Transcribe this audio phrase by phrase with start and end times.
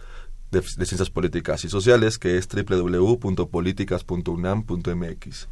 [0.50, 5.48] de, Ciencias Políticas y Sociales, que es www.políticas.unam.mx.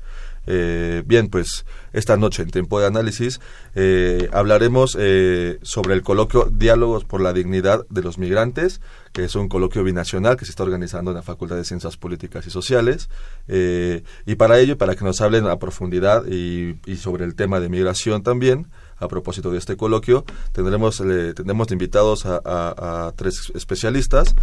[0.48, 3.40] Eh, bien, pues esta noche en tiempo de análisis
[3.74, 8.80] eh, hablaremos eh, sobre el coloquio Diálogos por la Dignidad de los Migrantes,
[9.12, 12.46] que es un coloquio binacional que se está organizando en la Facultad de Ciencias Políticas
[12.46, 13.08] y Sociales.
[13.48, 18.22] y para ello, para que nos hablen a profundidad y sobre el tema de migración
[18.22, 20.24] también, a propósito de este coloquio.
[20.52, 24.34] Tendremos, eh, tendremos invitados a, tres especialistas.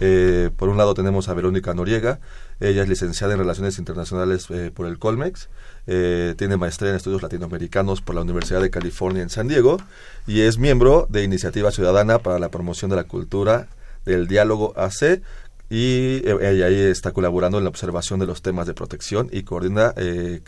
[0.00, 2.20] Eh, por un lado tenemos a Verónica Noriega.
[2.60, 5.48] Ella es licenciada en Relaciones Internacionales eh, por el Colmex.
[5.86, 9.78] tiene maestría en Estudios Latinoamericanos por la Universidad de California en San Diego
[10.26, 13.68] y es miembro de Iniciativa Ciudadana para la Promoción de la Cultura
[14.04, 15.22] del Diálogo AC,
[15.70, 19.94] y ella ahí está colaborando en la observación de los temas de protección y coordina,
[19.96, 20.40] eh,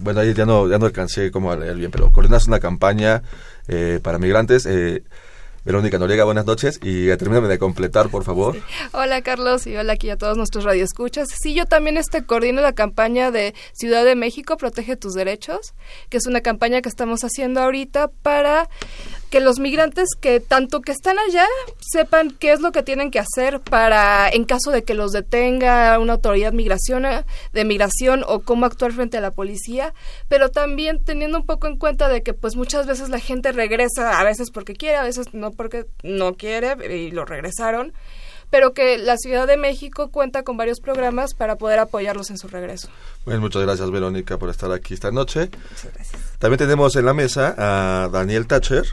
[0.00, 3.22] bueno, ahí ya no, ya no alcancé como a leer bien, pero coordinas una campaña
[3.68, 4.66] eh, para migrantes.
[4.66, 5.04] Eh,
[5.64, 8.56] Verónica Noriega, buenas noches y termíname de completar, por favor.
[8.92, 11.28] Hola, Carlos, y hola aquí a todos nuestros radioescuchas.
[11.42, 15.74] Sí, yo también este, coordino la campaña de Ciudad de México, Protege tus Derechos,
[16.08, 18.70] que es una campaña que estamos haciendo ahorita para
[19.30, 21.46] que los migrantes que tanto que están allá
[21.80, 25.98] sepan qué es lo que tienen que hacer para en caso de que los detenga
[25.98, 27.04] una autoridad migración,
[27.52, 29.94] de migración o cómo actuar frente a la policía,
[30.28, 34.18] pero también teniendo un poco en cuenta de que pues muchas veces la gente regresa,
[34.18, 37.92] a veces porque quiere, a veces no porque no quiere y lo regresaron
[38.50, 42.48] pero que la Ciudad de México cuenta con varios programas para poder apoyarlos en su
[42.48, 42.88] regreso.
[43.24, 45.50] Bueno, muchas gracias Verónica por estar aquí esta noche.
[45.70, 46.27] Muchas gracias.
[46.38, 48.84] También tenemos en la mesa a Daniel Thatcher.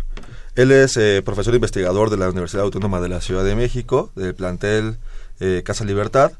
[0.55, 4.33] Él es eh, profesor investigador de la Universidad Autónoma de la Ciudad de México, del
[4.33, 4.97] plantel
[5.39, 6.31] eh, Casa Libertad.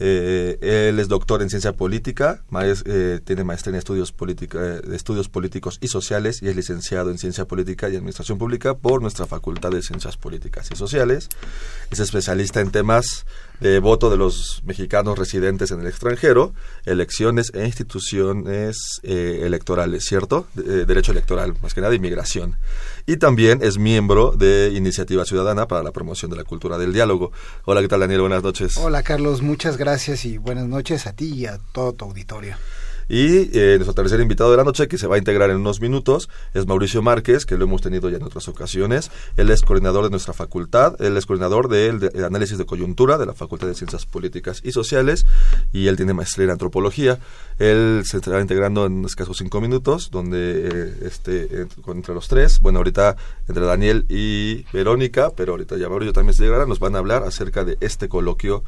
[0.00, 2.42] Eh, él es doctor en ciencia política,
[3.24, 4.12] tiene maestría en estudios
[5.28, 9.70] políticos y sociales y es licenciado en ciencia política y administración pública por nuestra Facultad
[9.70, 11.28] de Ciencias Políticas y Sociales.
[11.90, 13.26] Es especialista en temas
[13.60, 16.52] de voto de los mexicanos residentes en el extranjero,
[16.84, 20.46] elecciones e instituciones electorales, ¿cierto?
[20.54, 22.56] derecho electoral, más que nada, inmigración
[23.06, 27.32] y también es miembro de Iniciativa Ciudadana para la Promoción de la Cultura del Diálogo.
[27.64, 28.20] Hola, ¿qué tal Daniel?
[28.20, 28.76] Buenas noches.
[28.76, 32.56] Hola Carlos, muchas gracias y buenas noches a ti y a todo tu auditorio.
[33.10, 35.80] Y eh, nuestro tercer invitado de la noche, que se va a integrar en unos
[35.80, 39.10] minutos, es Mauricio Márquez, que lo hemos tenido ya en otras ocasiones.
[39.36, 43.26] Él es coordinador de nuestra facultad, él es coordinador del de, análisis de coyuntura de
[43.26, 45.26] la Facultad de Ciencias Políticas y Sociales,
[45.72, 47.18] y él tiene maestría en antropología.
[47.58, 52.78] Él se estará integrando en escasos cinco minutos, donde eh, este, entre los tres, bueno,
[52.78, 53.16] ahorita
[53.48, 57.24] entre Daniel y Verónica, pero ahorita ya Mauricio también se integrará, nos van a hablar
[57.24, 58.62] acerca de este coloquio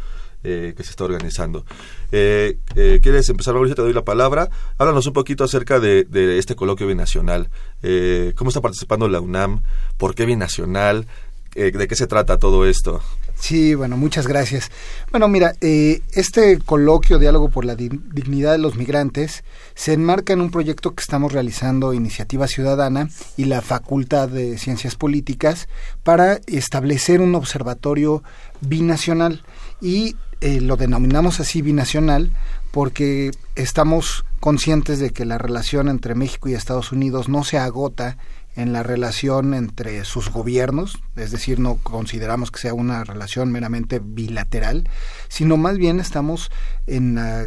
[0.45, 1.65] eh, que se está organizando.
[2.11, 3.75] Eh, eh, ¿Quieres empezar, Mauricio?
[3.75, 4.51] Te doy la palabra.
[4.77, 6.07] Háblanos un poquito acerca de,
[6.39, 7.49] este coloquio binacional.
[7.83, 9.63] Eh, ¿Cómo está participando la UNAM?
[9.97, 11.07] ¿Por qué binacional?
[11.55, 13.03] ¿De qué se trata todo esto?
[13.35, 14.71] Sí, bueno, muchas gracias.
[15.11, 19.45] Bueno, mira, este coloquio Diálogo por la Dignidad de los Migrantes
[19.75, 24.97] se enmarca en un proyecto que estamos realizando Iniciativa Ciudadana y la Facultad de Ciencias
[24.97, 25.69] Políticas
[26.03, 28.23] para establecer un observatorio
[28.63, 29.43] binacional
[29.83, 32.31] y eh, lo denominamos así binacional
[32.71, 38.17] porque estamos conscientes de que la relación entre México y Estados Unidos no se agota
[38.55, 43.99] en la relación entre sus gobiernos, es decir, no consideramos que sea una relación meramente
[43.99, 44.89] bilateral,
[45.29, 46.51] sino más bien estamos
[46.87, 47.47] en la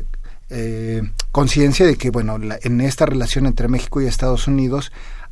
[0.50, 4.92] eh, conciencia de que, bueno, en esta relación entre México y Estados Unidos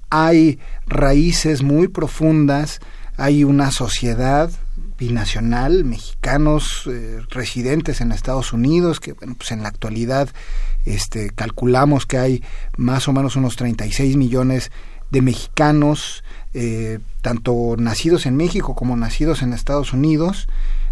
[0.09, 2.79] hay raíces muy profundas
[3.17, 4.49] hay una sociedad
[5.11, 10.29] mexicanos eh, residentes en Estados Unidos, que bueno, pues en la actualidad
[10.85, 12.43] este, calculamos que hay
[12.77, 14.71] más o menos unos 36 millones
[15.11, 16.23] de mexicanos,
[16.53, 20.47] eh, tanto nacidos en México como nacidos en Estados Unidos,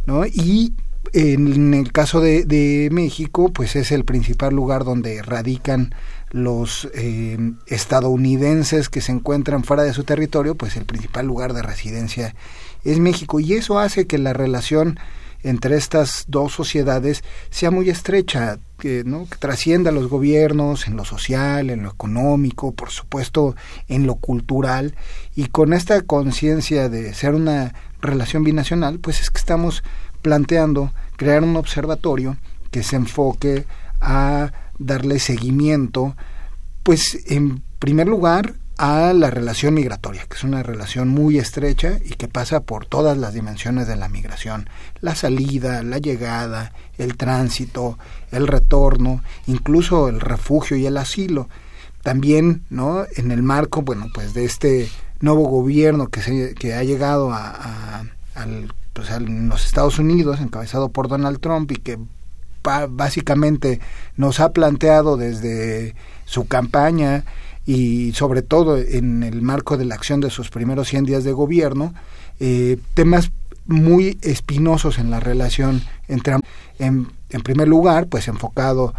[0.05, 0.25] ¿no?
[0.25, 0.73] Y
[1.13, 5.93] en el caso de, de México, pues es el principal lugar donde radican
[6.31, 7.37] los eh,
[7.67, 12.35] estadounidenses que se encuentran fuera de su territorio, pues el principal lugar de residencia
[12.83, 14.99] es México y eso hace que la relación
[15.43, 19.27] entre estas dos sociedades sea muy estrecha, que, ¿no?
[19.27, 23.55] que trascienda los gobiernos en lo social, en lo económico, por supuesto
[23.87, 24.95] en lo cultural,
[25.35, 29.83] y con esta conciencia de ser una relación binacional, pues es que estamos
[30.21, 32.37] planteando crear un observatorio
[32.69, 33.65] que se enfoque
[33.99, 36.15] a darle seguimiento,
[36.83, 42.15] pues en primer lugar a la relación migratoria, que es una relación muy estrecha y
[42.15, 44.67] que pasa por todas las dimensiones de la migración,
[45.01, 47.99] la salida, la llegada, el tránsito,
[48.31, 51.47] el retorno, incluso el refugio y el asilo.
[52.01, 53.05] También, ¿no?
[53.17, 54.89] En el marco, bueno, pues de este
[55.19, 60.89] nuevo gobierno que, se, que ha llegado a, al, pues, a los Estados Unidos, encabezado
[60.89, 61.99] por Donald Trump y que
[62.89, 63.79] básicamente
[64.17, 65.93] nos ha planteado desde
[66.25, 67.25] su campaña
[67.71, 71.31] y sobre todo en el marco de la acción de sus primeros 100 días de
[71.31, 71.93] gobierno,
[72.41, 73.31] eh, temas
[73.65, 76.35] muy espinosos en la relación entre,
[76.79, 78.93] en, en primer lugar, pues enfocado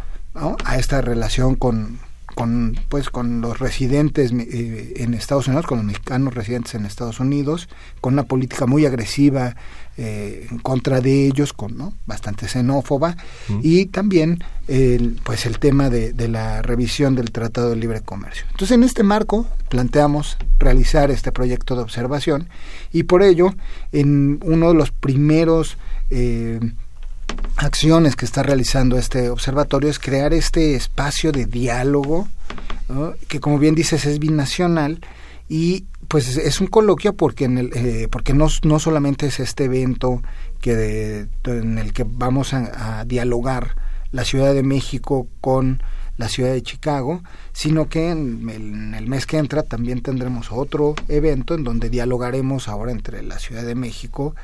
[0.64, 1.98] a esta relación con,
[2.34, 7.20] con pues con los residentes eh, en Estados Unidos, con los mexicanos residentes en Estados
[7.20, 7.69] Unidos,
[8.00, 9.54] con una política muy agresiva
[9.99, 11.94] eh, en contra de ellos, con ¿no?
[12.06, 13.17] bastante xenófoba,
[13.62, 18.44] y también el, pues el tema de, de, la revisión del Tratado de Libre Comercio.
[18.53, 22.49] Entonces, en este marco planteamos realizar este proyecto de observación
[22.93, 23.55] y por ello,
[23.93, 25.77] en uno de los primeros
[26.11, 26.61] eh,
[27.56, 32.29] acciones que está realizando este observatorio es crear este espacio de diálogo,
[33.29, 35.00] que como bien dices es binacional
[35.49, 39.64] y pues es un coloquio porque en el, eh, porque no, no solamente es este
[39.64, 40.20] evento
[40.61, 43.76] que en el que vamos a, dialogar
[44.11, 45.82] la Ciudad de México con
[46.19, 47.23] la ciudad de Chicago,
[47.55, 51.88] sino que en el, en el, mes que entra también tendremos otro evento en donde
[51.88, 54.37] dialogaremos ahora entre la Ciudad de México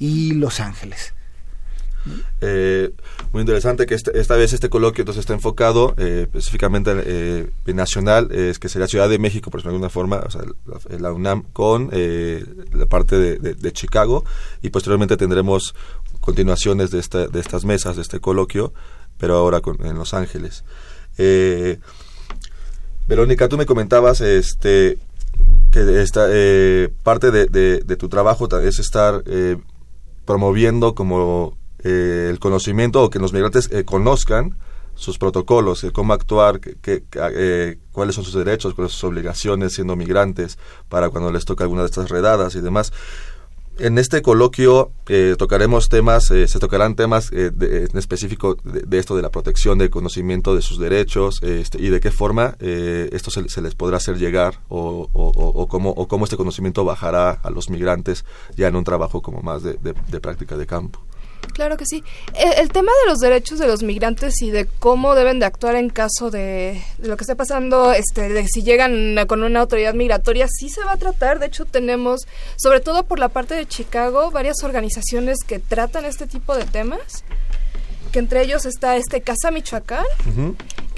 [0.00, 1.14] y Los Ángeles.
[2.40, 2.90] Eh,
[3.32, 8.30] muy interesante que este, esta vez este coloquio entonces está enfocado eh, específicamente eh, nacional,
[8.32, 10.22] es que sería Ciudad de México, por de alguna forma,
[10.98, 14.24] la, UNAM con eh, la parte de, Chicago
[14.60, 15.74] y posteriormente tendremos
[16.20, 18.74] continuaciones de, esta, de estas mesas, de este coloquio,
[19.18, 20.64] pero ahora en Los Ángeles.
[23.08, 24.98] Verónica, tú me comentabas este
[25.70, 26.28] que esta
[27.02, 29.24] parte de, tu trabajo es estar
[30.26, 34.56] promoviendo como eh, el conocimiento o que los migrantes eh, conozcan
[34.94, 39.96] sus protocolos, cómo actuar, que, eh, cuáles son sus derechos, cuáles son sus obligaciones siendo
[39.96, 40.58] migrantes
[40.88, 42.92] para cuando les toca alguna de estas redadas y demás.
[43.78, 44.92] En este coloquio
[45.38, 50.60] tocaremos temas, se tocarán temas en específico de, esto de la protección del conocimiento de
[50.60, 55.88] sus derechos este, y de qué forma esto se, les podrá hacer llegar o, cómo,
[55.88, 58.26] o cómo este conocimiento bajará a los migrantes
[58.56, 61.00] ya en un trabajo como más de práctica de campo.
[61.52, 62.02] Claro que sí.
[62.34, 65.90] El, tema de los derechos de los migrantes y de cómo deben de actuar en
[65.90, 70.68] caso de, lo que esté pasando, este, de si llegan con una autoridad migratoria, sí
[70.70, 71.38] se va a tratar.
[71.38, 72.22] De hecho, tenemos,
[72.56, 77.24] sobre todo por la parte de Chicago, varias organizaciones que tratan este tipo de temas.
[78.12, 80.04] Que entre ellos está este Casa Michoacán.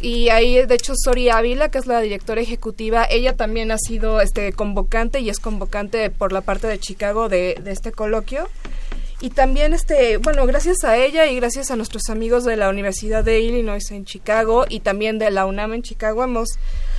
[0.00, 4.20] Y ahí, de hecho, Sori Ávila, que es la directora ejecutiva, ella también ha sido
[4.20, 8.48] este convocante y es convocante por la parte de Chicago de, de este coloquio
[9.24, 13.24] y también este bueno gracias a ella y gracias a nuestros amigos de la Universidad
[13.24, 16.58] de Illinois en Chicago y también de la UNAM en Chicago hemos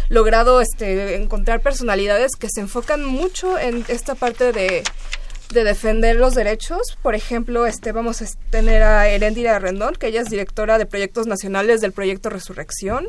[0.09, 4.81] logrado este encontrar personalidades que se enfocan mucho en esta parte de,
[5.51, 6.97] de defender los derechos.
[7.03, 11.27] Por ejemplo, este vamos a tener a Erendira Rendón, que ella es directora de proyectos
[11.27, 13.07] nacionales del proyecto Resurrección.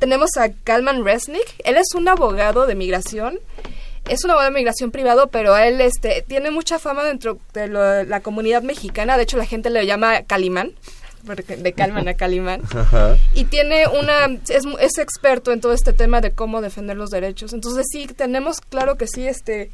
[0.00, 3.38] Tenemos a Kalman Resnick, él es un abogado de migración
[4.08, 8.20] es un abogado de migración privado, pero él este, tiene mucha fama dentro de la
[8.20, 9.16] comunidad mexicana.
[9.16, 10.72] De hecho, la gente le llama Calimán,
[11.22, 12.62] de Calman a Calimán.
[13.34, 17.52] Y tiene una, es, es experto en todo este tema de cómo defender los derechos.
[17.52, 19.70] Entonces, sí, tenemos claro que sí, este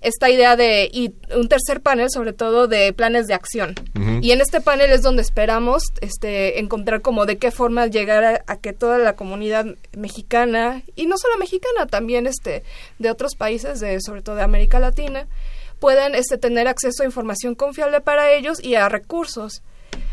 [0.00, 3.74] esta idea de y un tercer panel sobre todo de planes de acción
[4.22, 8.56] y en este panel es donde esperamos este encontrar como de qué forma llegar a,
[8.56, 9.66] que toda la comunidad
[9.96, 12.62] mexicana y no solo mexicana también este
[12.98, 15.26] de otros países de sobre todo de América Latina
[15.80, 19.62] puedan este, tener acceso a información confiable para ellos y a recursos.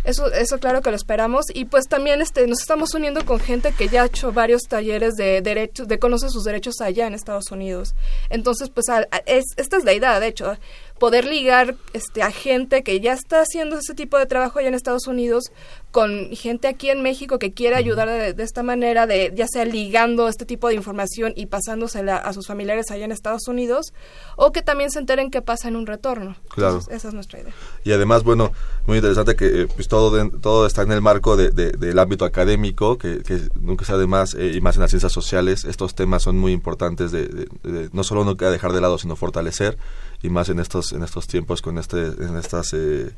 [0.03, 3.73] Eso, eso claro que lo esperamos y pues también este, nos estamos uniendo con gente
[3.73, 7.51] que ya ha hecho varios talleres de derechos, de conocer sus derechos allá en Estados
[7.51, 7.93] Unidos.
[8.29, 8.85] Entonces, pues
[9.25, 10.57] es, esta es la idea, de hecho,
[10.99, 14.73] poder ligar este, a gente que ya está haciendo ese tipo de trabajo allá en
[14.73, 15.51] Estados Unidos
[15.91, 20.27] con gente aquí en México que quiere ayudar de, esta manera, de ya sea ligando
[20.27, 23.93] este tipo de información y pasándosela a sus familiares allá en Estados Unidos,
[24.35, 26.35] o que también se enteren qué pasa en un retorno.
[26.49, 26.81] Claro.
[26.89, 27.53] esa es nuestra idea.
[27.83, 28.51] Y además, bueno,
[28.85, 32.97] muy interesante que eh, pues todo, todo está en el marco de, del ámbito académico,
[32.97, 33.21] que,
[33.59, 36.51] nunca sea de más, eh, y más en las ciencias sociales, estos temas son muy
[36.51, 37.47] importantes de,
[37.91, 39.77] no solo no queda dejar de lado, sino fortalecer,
[40.21, 42.73] y más en estos, en estos tiempos con este, en estas...
[42.73, 43.11] Eh,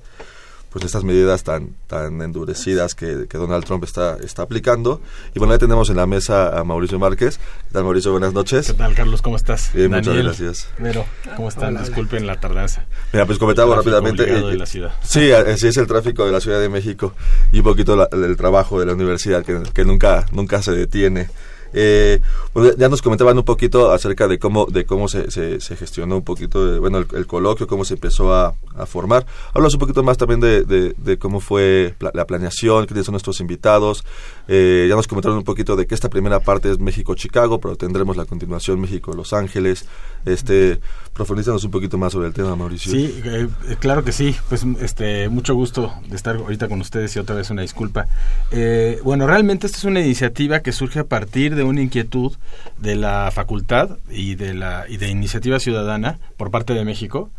[0.72, 5.02] pues estas medidas tan tan endurecidas que, que, Donald Trump está está aplicando.
[5.34, 7.38] Y bueno ya tenemos en la mesa a Mauricio Márquez.
[7.38, 8.68] ¿qué tal Mauricio buenas noches.
[8.68, 10.70] Qué tal Carlos cómo estás bien muchas gracias.
[11.36, 12.86] Cómo están disculpen la tardanza.
[13.14, 14.94] Mira pues comentaba rápidamente eh, de la ciudad.
[15.02, 17.14] sí así es el tráfico de la Ciudad de México
[17.52, 21.30] y un poquito el trabajo de la universidad que, que nunca nunca se detiene
[21.74, 22.20] eh,
[22.54, 26.24] pues ya nos comentaban un poquito acerca de cómo de cómo se, se, gestionó un
[26.24, 28.54] poquito, bueno, el, coloquio, cómo se empezó a,
[28.86, 29.26] formar.
[29.54, 34.06] Hablas un poquito más también de, de, cómo fue la, planeación, quiénes son nuestros invitados.
[34.52, 38.18] Eh, ya nos comentaron un poquito de que esta primera parte es México-Chicago, pero tendremos
[38.18, 39.86] la continuación México-Los Ángeles.
[40.26, 40.80] Este,
[41.14, 42.92] profundízanos un poquito más sobre el tema, Mauricio.
[42.92, 43.48] Sí, eh,
[43.80, 44.36] claro que sí.
[44.50, 48.08] Pues este, mucho gusto de estar ahorita con ustedes y otra vez una disculpa.
[49.04, 52.36] bueno, realmente esta es una iniciativa que surge a partir de una inquietud
[52.80, 57.30] de la facultad y de la y de iniciativa ciudadana por parte de México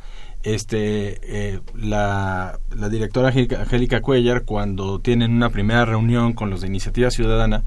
[0.42, 6.68] este eh, la, la, directora Angélica Cuellar cuando tienen una primera reunión con los de
[6.68, 7.64] iniciativa ciudadana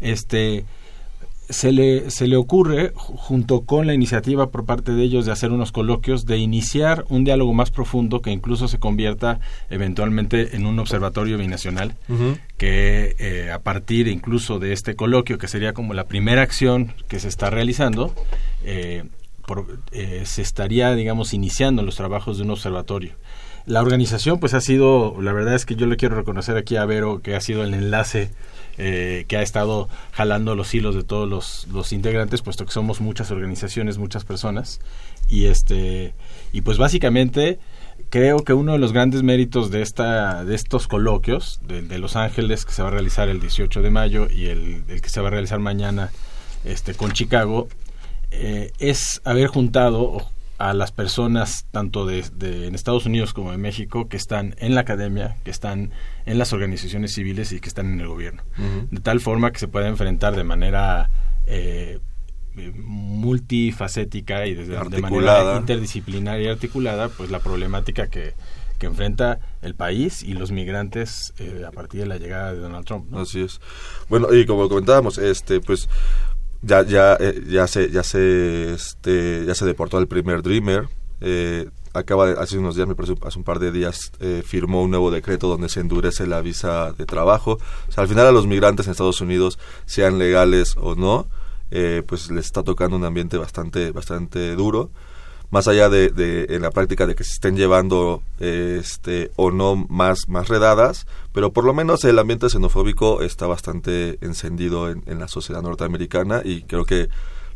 [0.00, 0.64] este
[1.48, 5.52] se le, se le ocurre, junto con la iniciativa por parte de ellos de hacer
[5.52, 9.38] unos coloquios, de iniciar un diálogo más profundo que incluso se convierta
[9.70, 11.94] eventualmente en un observatorio binacional,
[12.56, 17.20] que eh, a partir incluso de este coloquio, que sería como la primera acción que
[17.20, 18.12] se está realizando,
[18.64, 19.04] eh,
[19.92, 23.14] eh, se estaría, digamos, iniciando los trabajos de un observatorio.
[23.66, 26.84] La organización, pues ha sido, la verdad es que yo le quiero reconocer aquí a
[26.84, 28.30] Vero, que ha sido el enlace
[28.78, 33.00] eh, que ha estado jalando los hilos de todos los, los, integrantes, puesto que somos
[33.00, 34.80] muchas organizaciones, muchas personas.
[35.28, 36.14] Y, este,
[36.52, 37.58] y pues básicamente
[38.10, 42.64] creo que uno de los grandes méritos de, esta, de estos coloquios, de, Los Ángeles,
[42.64, 45.30] que se va a realizar el 18 de mayo, y el, que se va a
[45.30, 46.10] realizar mañana
[46.64, 47.68] este, con Chicago,
[48.30, 50.26] eh, es haber juntado
[50.58, 54.82] a las personas tanto de, en Estados Unidos como en México que están en la
[54.82, 55.90] academia, que están
[56.24, 58.42] en las organizaciones civiles y que están en el gobierno.
[58.90, 61.10] De tal forma que se pueda enfrentar de manera
[61.46, 62.00] eh,
[62.54, 68.32] multifacética y de manera interdisciplinaria y articulada pues la problemática que,
[68.78, 72.86] que enfrenta el país y los migrantes eh, a partir de la llegada de Donald
[72.86, 73.14] Trump.
[73.14, 73.60] Así es.
[74.08, 75.88] Bueno, y como comentábamos, este pues
[76.66, 80.88] ya ya eh, ya se ya se este ya se deportó al primer Dreamer.
[81.20, 84.82] Eh, acaba de, hace unos días me parece hace un par de días eh, firmó
[84.82, 87.58] un nuevo decreto donde se endurece la visa de trabajo.
[87.88, 91.26] O sea, al final a los migrantes en Estados Unidos sean legales o no
[92.06, 94.90] pues les está tocando un ambiente bastante bastante duro
[95.50, 99.76] más allá de, de, en la práctica de que se estén llevando este o no
[99.76, 105.18] más más redadas pero por lo menos el ambiente xenofóbico está bastante encendido en, en
[105.18, 107.08] la sociedad norteamericana y creo que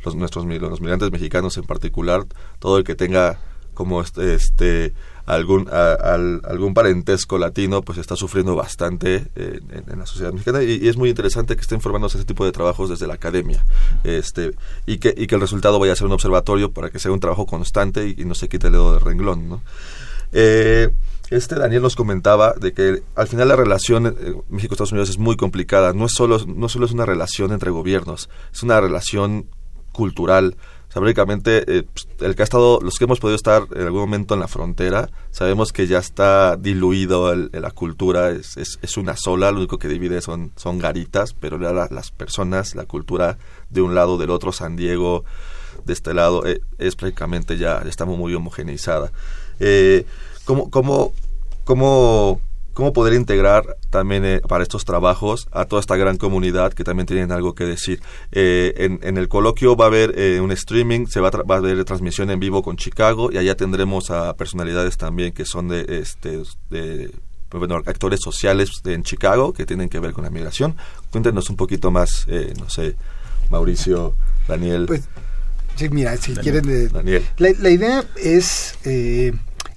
[0.04, 2.24] los nuestros los migrantes mexicanos en particular
[2.58, 3.38] todo el que tenga
[3.74, 4.94] como este, este
[5.34, 11.08] algún algún parentesco latino pues está sufriendo bastante en, la sociedad mexicana y, es muy
[11.08, 13.64] interesante que estén formándose ese tipo de trabajos desde la academia
[14.04, 14.52] este
[14.86, 17.20] y que y que el resultado vaya a ser un observatorio para que sea un
[17.20, 19.62] trabajo constante y, no se quite el dedo de renglón ¿no?
[20.32, 20.90] Eh,
[21.30, 25.36] este Daniel nos comentaba de que al final la relación eh, México-Estados Unidos es muy
[25.36, 25.92] complicada.
[25.92, 29.46] No es solo no solo es una relación entre gobiernos, es una relación
[29.92, 30.56] cultural,
[30.90, 34.00] o sea, eh, pues, el que ha estado, los que hemos podido estar en algún
[34.00, 39.52] momento en la frontera, sabemos que ya está diluido la cultura, es, es, una sola,
[39.52, 44.18] lo único que divide son, son garitas, pero las personas, la cultura de un lado,
[44.18, 45.24] del otro, San Diego,
[45.84, 49.12] de este lado, eh, es prácticamente ya, ya está muy homogeneizada.
[49.60, 50.04] Eh,
[50.44, 51.12] ¿Cómo, cómo,
[51.64, 52.40] cómo
[52.72, 57.06] cómo poder integrar también eh, para estos trabajos a toda esta gran comunidad que también
[57.06, 58.00] tienen algo que decir.
[58.32, 61.58] Eh, en, el coloquio va a haber eh, un streaming, se va a, va a
[61.58, 65.84] haber transmisión en vivo con Chicago y allá tendremos a personalidades también que son de,
[66.00, 67.10] este, de
[67.50, 70.76] bueno, actores sociales en Chicago que tienen que ver con la migración.
[71.10, 72.26] Cuéntenos un poquito más,
[72.58, 72.96] no sé,
[73.50, 74.14] Mauricio,
[74.46, 74.86] Daniel.
[74.86, 75.08] Pues
[75.80, 76.68] Sí, mira, si quieren...
[76.68, 79.32] Eh, la, la, idea es eh,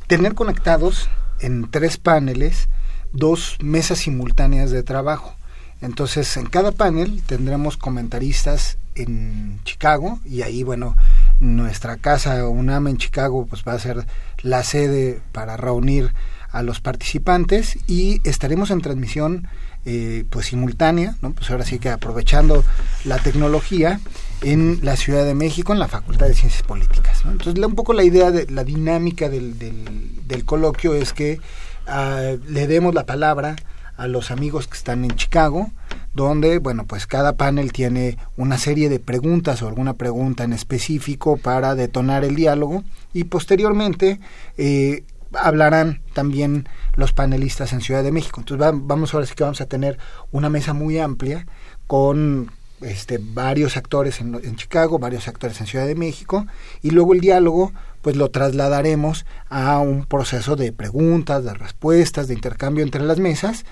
[0.07, 1.09] tener conectados
[1.39, 2.67] en tres paneles
[3.13, 5.35] dos mesas simultáneas de trabajo.
[5.81, 10.95] Entonces, en cada panel tendremos comentaristas en Chicago y ahí, bueno,
[11.39, 14.05] nuestra casa UNAM en Chicago pues va a ser
[14.41, 16.13] la sede para reunir
[16.51, 19.47] a los participantes y estaremos en transmisión
[19.85, 21.33] eh, pues simultánea, ¿no?
[21.33, 22.63] Pues ahora sí que aprovechando
[23.03, 23.99] la tecnología
[24.41, 27.23] en la Ciudad de México, en la Facultad de Ciencias Políticas.
[27.25, 31.39] Entonces, un poco la idea de la dinámica del, del, coloquio es que
[31.85, 33.55] le demos la palabra
[33.97, 35.71] a los amigos que están en Chicago,
[36.13, 41.37] donde, bueno, pues cada panel tiene una serie de preguntas o alguna pregunta en específico
[41.37, 44.19] para detonar el diálogo y posteriormente
[44.57, 48.39] eh, hablarán también los panelistas en Ciudad de México.
[48.39, 49.97] Entonces vamos ahora sí que vamos a tener
[50.31, 51.47] una mesa muy amplia
[51.87, 56.45] con este, varios actores en, Chicago, varios actores en Ciudad de México,
[56.81, 57.71] y luego el diálogo,
[58.03, 63.65] pues lo trasladaremos a un proceso de preguntas, de respuestas, de intercambio entre las mesas,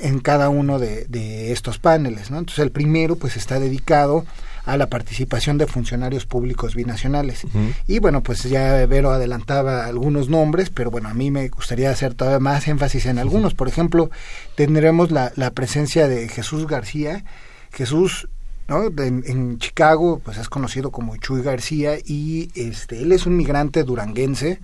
[0.00, 2.30] en cada uno de, de estos paneles.
[2.30, 2.38] ¿no?
[2.38, 4.24] Entonces el primero, pues está dedicado
[4.64, 7.42] a la participación de funcionarios públicos binacionales.
[7.86, 12.14] Y bueno, pues ya Vero adelantaba algunos nombres, pero bueno, a mí me gustaría hacer
[12.14, 13.54] todavía más énfasis en algunos.
[13.54, 14.10] Por ejemplo,
[14.54, 17.24] tendremos la, la presencia de Jesús García.
[17.72, 18.28] Jesús
[18.68, 18.84] ¿no?
[18.84, 24.60] En, Chicago, pues es conocido como Chuy García y este, él es un migrante duranguense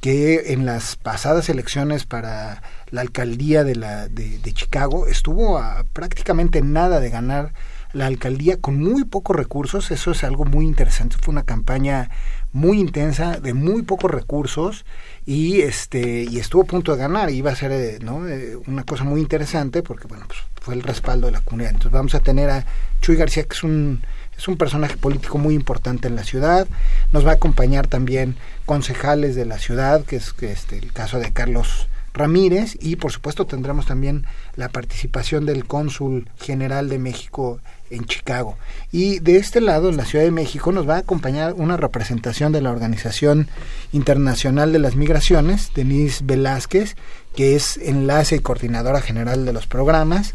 [0.00, 5.84] que en las pasadas elecciones para la alcaldía de, la, de, de Chicago estuvo a
[5.92, 7.52] prácticamente nada de ganar
[7.92, 12.10] la alcaldía con muy pocos recursos, eso es algo muy interesante, fue una campaña
[12.52, 14.84] muy intensa, de muy pocos recursos,
[15.26, 18.26] y este y estuvo a punto de ganar, iba a ser eh, ¿no?
[18.26, 21.72] Eh, una cosa muy interesante, porque bueno, pues fue el respaldo de la comunidad.
[21.72, 22.64] Entonces vamos a tener a
[23.00, 24.00] Chuy García, que es un
[24.38, 26.68] es un personaje político muy importante en la ciudad.
[27.12, 28.36] Nos va a acompañar también
[28.66, 33.10] concejales de la ciudad, que es que este, el caso de Carlos Ramírez, y por
[33.10, 38.56] supuesto tendremos también la participación del cónsul general de México en Chicago.
[38.92, 42.52] Y de este lado, en la Ciudad de México, nos va a acompañar una representación
[42.52, 43.48] de la Organización
[43.92, 46.96] Internacional de las Migraciones, Denise Velázquez,
[47.34, 50.32] que es enlace y coordinadora general de los programas.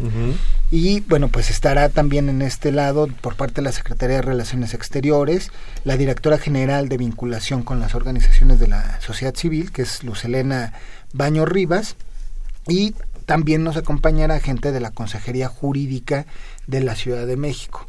[0.71, 4.73] Y bueno, pues estará también en este lado, por parte de la Secretaría de Relaciones
[4.73, 5.51] Exteriores,
[5.83, 10.23] la directora general de vinculación con las organizaciones de la sociedad civil, que es Luz
[10.23, 10.73] Elena
[11.11, 11.95] Baño Rivas.
[12.67, 16.25] Y también nos acompañará gente de la Consejería Jurídica
[16.67, 17.88] de la Ciudad de México.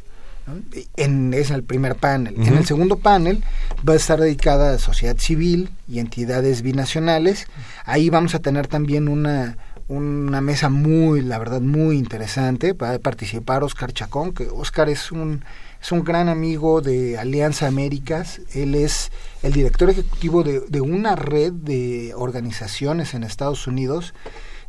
[0.95, 2.35] En, es el primer panel.
[2.37, 3.43] En el segundo panel
[3.87, 7.47] va a estar dedicada a sociedad civil y entidades binacionales.
[7.83, 9.57] Ahí vamos a tener también una,
[9.87, 12.73] una mesa muy, la verdad, muy interesante.
[12.73, 15.43] Va a participar Oscar Chacón, que Oscar es un,
[15.81, 18.39] es un gran amigo de Alianza Américas.
[18.53, 19.11] Él es
[19.41, 24.13] el director ejecutivo de, de una red de organizaciones en Estados Unidos,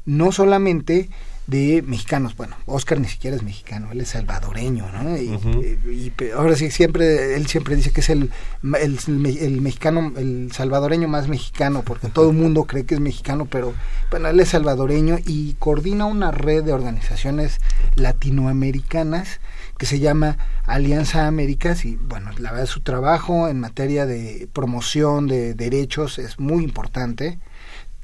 [0.06, 1.10] no solamente
[1.46, 2.36] de mexicanos.
[2.36, 5.16] Bueno, Oscar ni siquiera es mexicano, él es salvadoreño, ¿no?
[5.16, 8.30] Y, ahora sí, siempre, él siempre dice que es el,
[8.62, 13.74] el, mexicano, el salvadoreño más mexicano, porque todo el mundo cree que es mexicano, pero
[14.10, 17.60] bueno, él es salvadoreño y coordina una red de organizaciones
[17.94, 19.40] latinoamericanas
[19.78, 25.26] que se llama Alianza Américas y bueno, la verdad su trabajo en materia de promoción
[25.26, 27.38] de derechos es muy importante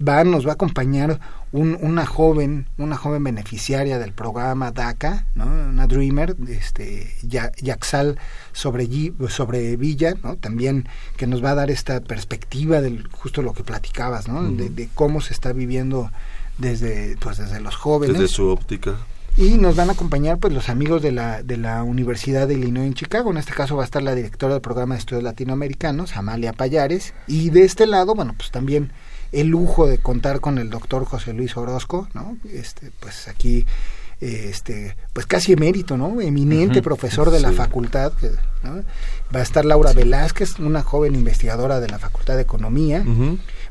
[0.06, 1.20] va, nos va a acompañar
[1.52, 5.44] un, una joven, una joven beneficiaria del programa DACA, ¿no?
[5.44, 8.18] una Dreamer, este, Yaxal
[8.52, 8.88] sobre,
[9.28, 10.36] sobre Villa, ¿no?
[10.36, 14.50] también que nos va a dar esta perspectiva del justo lo que platicabas, ¿no?
[14.50, 16.10] de, cómo se está viviendo
[16.58, 18.18] desde, pues, desde los jóvenes.
[18.18, 18.96] Desde su óptica.
[19.36, 22.86] Y nos van a acompañar pues los amigos de la, de la Universidad de Illinois
[22.86, 23.30] en Chicago.
[23.30, 27.14] En este caso va a estar la directora del programa de estudios latinoamericanos, Amalia Payares.
[27.26, 28.92] Y de este lado, bueno, pues también
[29.32, 32.36] el lujo de contar con el doctor José Luis Orozco, ¿no?
[32.52, 33.66] Este, pues aquí,
[34.20, 36.20] este, pues casi emérito, ¿no?
[36.20, 38.12] Eminente profesor de la facultad,
[39.34, 43.04] Va a estar Laura Velázquez, una joven investigadora de la Facultad de Economía.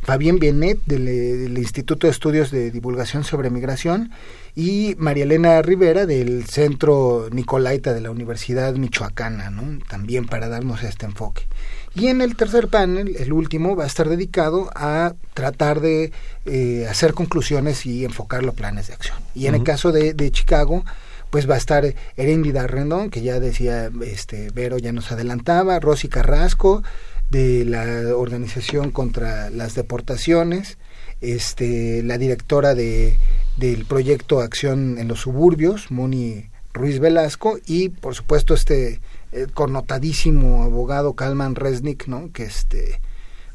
[0.02, 4.12] Fabián Bienet, del, Instituto de Estudios de Divulgación sobre Migración.
[4.56, 9.80] Y María Elena Rivera, del Centro Nicolaita de la Universidad Michoacana, ¿no?
[9.88, 11.47] También para darnos este enfoque.
[11.93, 16.12] Y en el tercer panel, el último, va a estar dedicado a tratar de
[16.45, 19.17] eh, hacer conclusiones y enfocar los planes de acción.
[19.36, 20.86] Y en el caso de, de Chicago,
[21.32, 26.08] pues va a estar Erendida Rendón, que ya decía este Vero, ya nos adelantaba, Rosy
[26.08, 26.84] Carrasco,
[27.32, 30.77] de la Organización contra las Deportaciones,
[31.21, 33.17] este, la directora de,
[33.58, 38.99] del proyecto Acción en los Suburbios, Moni Ruiz Velasco, y por supuesto este
[39.32, 42.32] eh, connotadísimo abogado Kalman Resnick, ¿no?
[42.32, 43.00] Que este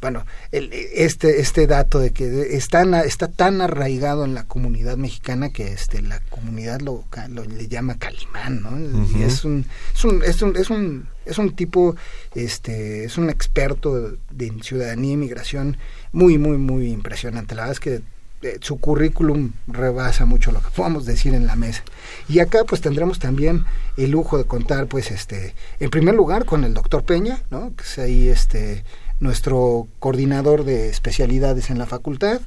[0.00, 5.50] bueno, el, este este dato de que está, está tan arraigado en la comunidad mexicana
[5.50, 9.18] que este la comunidad lo, lo le llama Calimán, ¿no?
[9.18, 11.96] y es un es un, es un es un es un tipo
[12.34, 15.76] este es un experto de ciudadanía y migración
[16.12, 17.54] muy muy muy impresionante.
[17.54, 21.56] La verdad es que eh, su currículum rebasa mucho lo que podamos decir en la
[21.56, 21.82] mesa.
[22.28, 23.64] Y acá pues tendremos también
[23.96, 27.74] el lujo de contar pues este en primer lugar con el doctor Peña, ¿no?
[27.74, 28.84] que es ahí este
[29.18, 32.40] nuestro coordinador de especialidades en la facultad,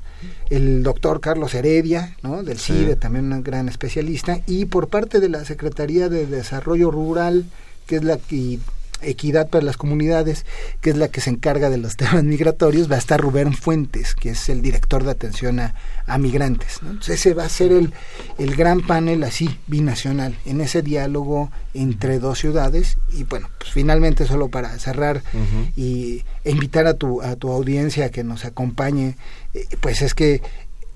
[0.52, 2.44] el doctor Carlos Heredia, ¿no?
[2.44, 7.46] del CIDE, también un gran especialista, y por parte de la Secretaría de Desarrollo Rural,
[7.88, 8.60] que es la que
[9.02, 10.46] Equidad para las Comunidades,
[10.82, 14.16] que es la que se encarga de los temas migratorios, va a estar Rubén Fuentes,
[14.16, 15.74] que es el director de atención a,
[16.18, 16.80] migrantes.
[16.82, 17.94] Entonces ese va a ser el,
[18.40, 22.98] el gran panel así, binacional, en ese diálogo entre dos ciudades.
[23.12, 25.22] Y bueno, pues finalmente solo para cerrar
[25.76, 29.18] y e invitar a tu, a tu audiencia a que nos acompañe,
[29.54, 30.42] eh, pues es que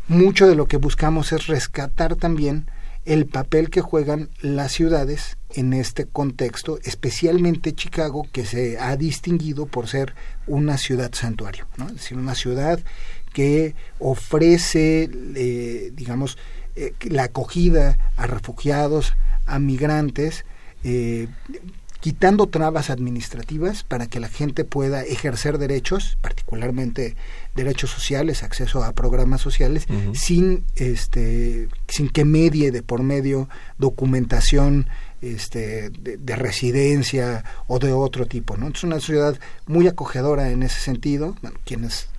[0.08, 2.66] mucho de lo que buscamos es rescatar también
[3.06, 9.66] el papel que juegan las ciudades en este contexto, especialmente Chicago, que se ha distinguido
[9.66, 10.16] por ser
[10.48, 11.88] una ciudad santuario, ¿no?
[11.88, 12.80] es decir, una ciudad
[13.34, 16.38] que ofrece, eh, digamos,
[16.76, 19.14] eh, la acogida a refugiados,
[19.46, 20.46] a migrantes,
[20.84, 21.28] eh,
[22.04, 27.16] quitando trabas administrativas para que la gente pueda ejercer derechos, particularmente
[27.56, 34.90] derechos sociales, acceso a programas sociales, sin este sin que medie de por medio documentación
[35.22, 38.68] este, de, residencia o de otro tipo, ¿no?
[38.68, 41.38] Es una ciudad muy acogedora en ese sentido.
[41.64, 42.10] quienes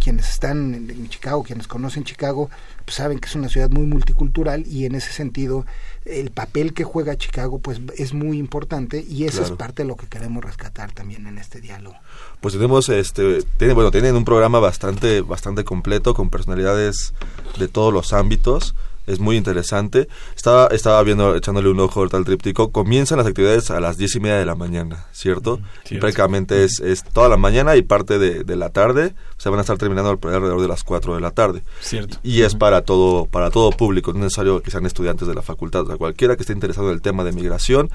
[0.00, 2.50] quienes están en, Chicago, quienes conocen Chicago,
[2.84, 5.66] pues saben que es una ciudad muy multicultural y en ese sentido
[6.04, 9.96] el papel que juega Chicago pues es muy importante y eso es parte de lo
[9.96, 11.96] que queremos rescatar también en este diálogo.
[12.40, 17.14] Pues tenemos este tiene, bueno, tienen un programa bastante bastante completo con personalidades
[17.58, 18.74] de todos los ámbitos
[19.08, 20.06] es muy interesante.
[20.36, 22.70] Estaba, estaba viendo, echándole un ojo al tríptico.
[22.70, 25.60] Comienzan las actividades a las diez y media de la mañana, ¿cierto?
[25.90, 29.14] y prácticamente es, es, toda la mañana y parte de, de, la tarde.
[29.36, 31.62] O sea, van a estar terminando alrededor de las 4 de la tarde.
[31.80, 32.18] Cierto.
[32.22, 34.12] Y es para todo, para todo público.
[34.12, 35.82] No es necesario que sean estudiantes de la facultad.
[35.82, 37.90] O sea, cualquiera que esté interesado en el tema de migración,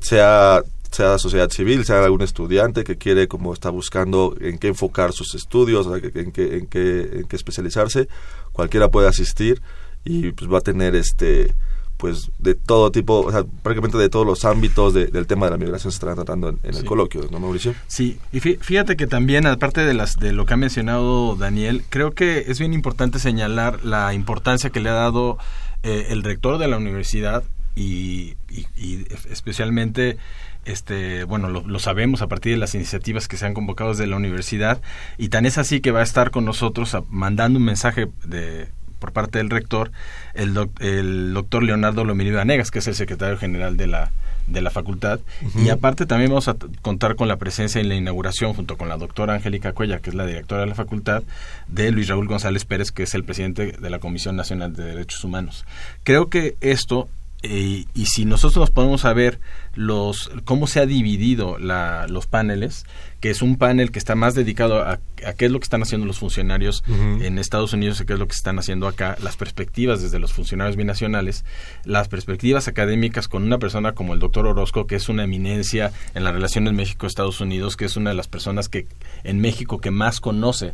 [0.00, 0.62] sea
[0.94, 5.34] sea sociedad civil, sea algún estudiante que quiere, como está buscando en qué enfocar sus
[5.34, 8.08] estudios, en qué, en qué, en qué especializarse,
[8.52, 9.60] cualquiera puede asistir
[10.04, 11.54] y pues va a tener este
[11.96, 15.56] pues de todo tipo, o sea, prácticamente de todos los ámbitos del tema de la
[15.56, 17.74] migración se estará tratando en, el coloquio, ¿no, Mauricio?
[17.86, 22.12] Sí, y fíjate que también, aparte de, las, de lo que ha mencionado Daniel, creo
[22.12, 25.38] que es bien importante señalar la importancia que le ha dado
[25.82, 27.44] eh, el rector de la universidad
[27.76, 30.18] y, y, especialmente
[30.64, 34.06] este bueno lo, lo, sabemos a partir de las iniciativas que se han convocado desde
[34.06, 34.80] la universidad
[35.18, 39.12] y tan es así que va a estar con nosotros mandando un mensaje de por
[39.12, 39.90] parte del rector,
[40.34, 44.10] el, el doctor Leonardo Lominio Vanegas, que es el secretario general de la,
[44.46, 45.20] de la facultad.
[45.56, 48.96] Y aparte también vamos a contar con la presencia en la inauguración, junto con la
[48.96, 51.22] doctora Angélica Cuella, que es la directora de la facultad,
[51.68, 55.24] de Luis Raúl González Pérez, que es el presidente de la Comisión Nacional de Derechos
[55.24, 55.64] Humanos.
[56.02, 57.08] Creo que esto
[57.46, 59.38] eh, y si nosotros nos podemos saber
[59.74, 62.86] los cómo se ha dividido la, los paneles,
[63.20, 64.98] que es un panel que está más dedicado a,
[65.36, 68.26] qué es lo que están haciendo los funcionarios en Estados Unidos y qué es lo
[68.26, 71.44] que están haciendo acá, las perspectivas desde los funcionarios binacionales,
[71.84, 76.24] las perspectivas académicas con una persona como el doctor Orozco, que es una eminencia en
[76.24, 78.86] las relaciones México-Estados Unidos, que es una de las personas que
[79.22, 80.72] en México que más conoce,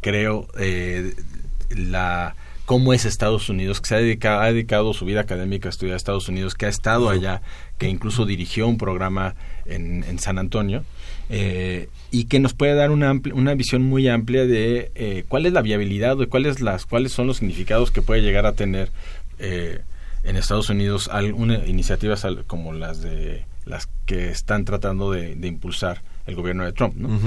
[0.00, 1.14] creo, eh,
[1.70, 2.34] la
[2.68, 5.96] cómo es Estados Unidos, que se ha dedicado, ha dedicado su vida académica a estudiar
[5.96, 7.40] Estados Unidos, que ha estado allá,
[7.78, 10.84] que incluso dirigió un programa en, en San Antonio,
[11.30, 15.54] eh, y que nos puede dar una, una visión muy amplia de eh, cuál es
[15.54, 18.90] la viabilidad, de cuáles, las, cuáles son los significados que puede llegar a tener
[19.38, 19.80] eh,
[20.22, 26.34] en Estados Unidos algunas iniciativas como las de las que están tratando de, impulsar el
[26.34, 26.96] gobierno de Trump.
[26.96, 27.18] ¿no?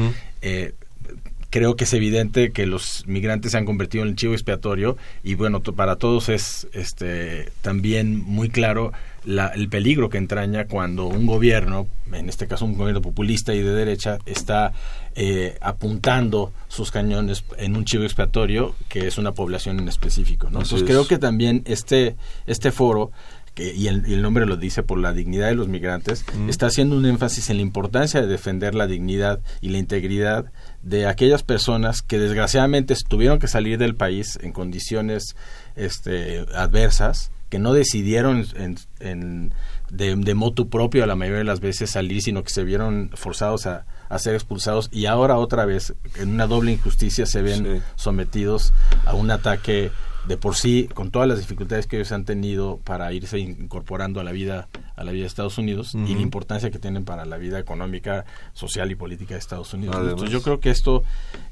[1.52, 5.36] Creo que es evidente que los migrantes se han convertido en el chivo expiatorio y
[5.36, 8.94] bueno, para todos es este también muy claro
[9.26, 13.62] la, el peligro que entraña cuando un gobierno, en este caso un gobierno populista y
[13.62, 14.74] de derecha, está
[15.14, 20.50] eh, apuntando sus cañones en un chivo expiatorio que es una población en específico.
[20.50, 20.62] ¿no?
[20.62, 22.16] Entonces creo que también este,
[22.48, 23.12] este foro
[23.54, 27.06] que, y, el, nombre lo dice por la dignidad de los migrantes, está haciendo un
[27.06, 32.20] énfasis en la importancia de defender la dignidad y la integridad de aquellas personas que
[32.20, 35.36] desgraciadamente tuvieron que salir del país en condiciones
[35.76, 39.54] este, adversas que no decidieron en, en,
[39.90, 43.12] de, de motu propio a la mayoría de las veces salir, sino que se vieron
[43.14, 47.82] forzados a, a ser expulsados y ahora otra vez en una doble injusticia se ven
[47.96, 48.74] sometidos
[49.06, 49.92] a un ataque
[50.28, 54.24] de por sí con todas las dificultades que ellos han tenido para irse incorporando a
[54.24, 57.38] la vida a la vida de Estados Unidos y la importancia que tienen para la
[57.38, 59.96] vida económica, social y política de Estados Unidos.
[60.00, 61.04] Entonces yo creo que esto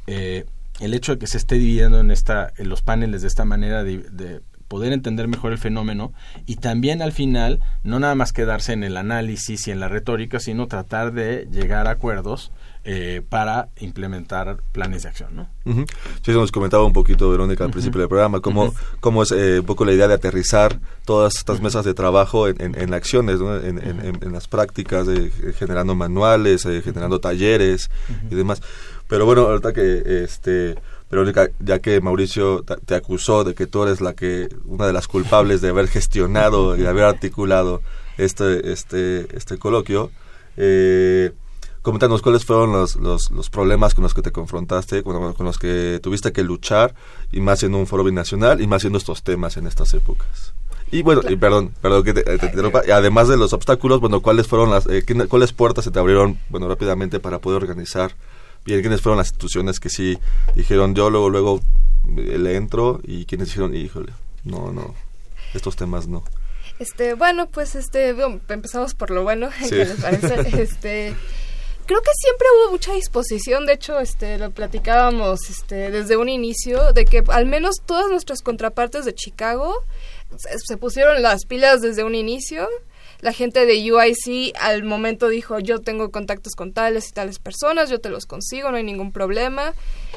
[0.08, 0.46] eh,
[0.80, 3.84] el hecho de que se esté dividiendo en esta en los paneles de esta manera
[3.84, 6.14] de poder entender mejor el fenómeno
[6.46, 10.40] y también al final no nada más quedarse en el análisis y en la retórica,
[10.40, 12.54] sino tratar de llegar a acuerdos
[12.86, 15.36] eh, para implementar planes de acción.
[15.36, 15.50] ¿no?
[16.24, 19.66] Sí, nos comentaba un poquito, Verónica, al principio del programa, cómo, cómo es eh, un
[19.66, 23.58] poco la idea de aterrizar todas estas mesas de trabajo en, en, acciones, ¿no?
[23.58, 27.92] en, en, las prácticas, de, generando manuales, eh, generando talleres
[28.32, 28.62] y demás.
[29.08, 30.76] Pero bueno, ahorita que este
[31.10, 35.08] Verónica, ya que Mauricio te acusó de que tú eres la que una de las
[35.08, 37.82] culpables de haber gestionado y de haber articulado
[38.18, 40.12] este este este coloquio,
[40.58, 41.32] eh,
[41.82, 45.58] coméntanos cuáles fueron los, los, los, problemas con los que te confrontaste, con, con los
[45.58, 46.94] que tuviste que luchar,
[47.32, 50.54] y más siendo un foro binacional, y más siendo estos temas en estas épocas.
[50.92, 54.48] Y bueno, y perdón, perdón que te, interrumpa, y además de los obstáculos, bueno, ¿cuáles
[54.48, 58.16] fueron las, eh, cuáles puertas se te abrieron, bueno, rápidamente para poder organizar
[58.66, 60.18] bien quiénes fueron las instituciones que sí
[60.56, 61.62] dijeron yo luego luego
[62.06, 64.94] le entro y quienes dijeron híjole no no
[65.54, 66.24] estos temas no
[66.80, 68.16] este bueno pues este
[68.50, 71.16] empezamos por lo bueno ¿qué les parece este
[71.86, 76.94] creo que siempre hubo mucha disposición de hecho este lo platicábamos este desde un inicio
[76.94, 79.74] de que al menos todas nuestras contrapartes de Chicago
[80.38, 82.68] se pusieron las pilas desde un inicio
[83.22, 87.90] la gente de UIC al momento dijo, yo tengo contactos con tales y tales personas,
[87.90, 89.74] yo te los consigo, no hay ningún problema.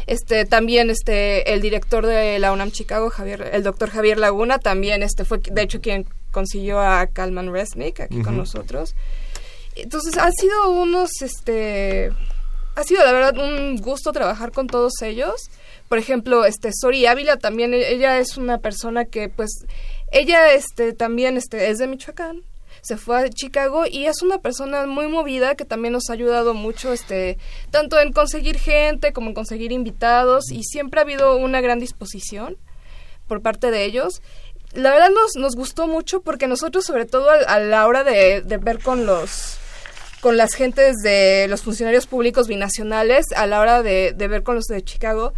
[0.06, 5.02] Este, también este, el director de la UNAM Chicago, Javier, el doctor Javier Laguna, también
[5.02, 8.94] este, fue de hecho quien consiguió a Kalman Resnick aquí con nosotros.
[9.74, 12.12] Entonces, han sido unos, este,
[12.76, 15.50] ha sido la verdad un gusto trabajar con todos ellos.
[15.88, 19.50] Por ejemplo, este, Sori Ávila también, ella es una persona que, pues,
[20.12, 22.42] ella, este, también, este, es de Michoacán
[22.82, 26.52] se fue a Chicago y es una persona muy movida que también nos ha ayudado
[26.52, 27.38] mucho, este,
[27.70, 32.58] tanto en conseguir gente como en conseguir invitados y siempre ha habido una gran disposición
[33.28, 34.20] por parte de ellos.
[34.74, 38.80] La verdad nos, nos gustó mucho porque nosotros sobre todo a, la hora de, ver
[38.80, 39.58] con los
[40.20, 44.54] con las gentes de los funcionarios públicos binacionales a la hora de, de ver con
[44.54, 45.34] los de Chicago,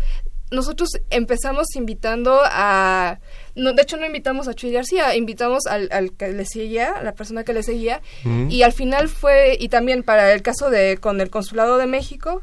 [0.55, 3.19] nosotros empezamos invitando a
[3.55, 7.03] no, de hecho no invitamos a Chuy García, invitamos al, al que le seguía, a
[7.03, 8.01] la persona que le seguía,
[8.49, 12.43] y al final fue, y también para el caso de con el Consulado de México,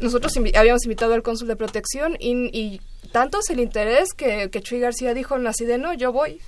[0.00, 2.80] nosotros habíamos invitado al cónsul de protección y,
[3.12, 6.40] tanto es el interés que, que Chuy García dijo así de no, yo voy.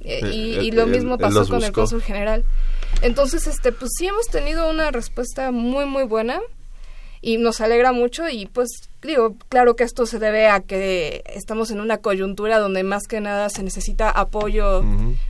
[0.00, 2.44] Eh, y, lo mismo pasó con el cónsul general.
[3.02, 6.40] Entonces, este, pues sí hemos tenido una respuesta muy, muy buena
[7.26, 8.68] y nos alegra mucho y pues
[9.02, 13.20] digo, claro que esto se debe a que estamos en una coyuntura donde más que
[13.20, 14.84] nada se necesita apoyo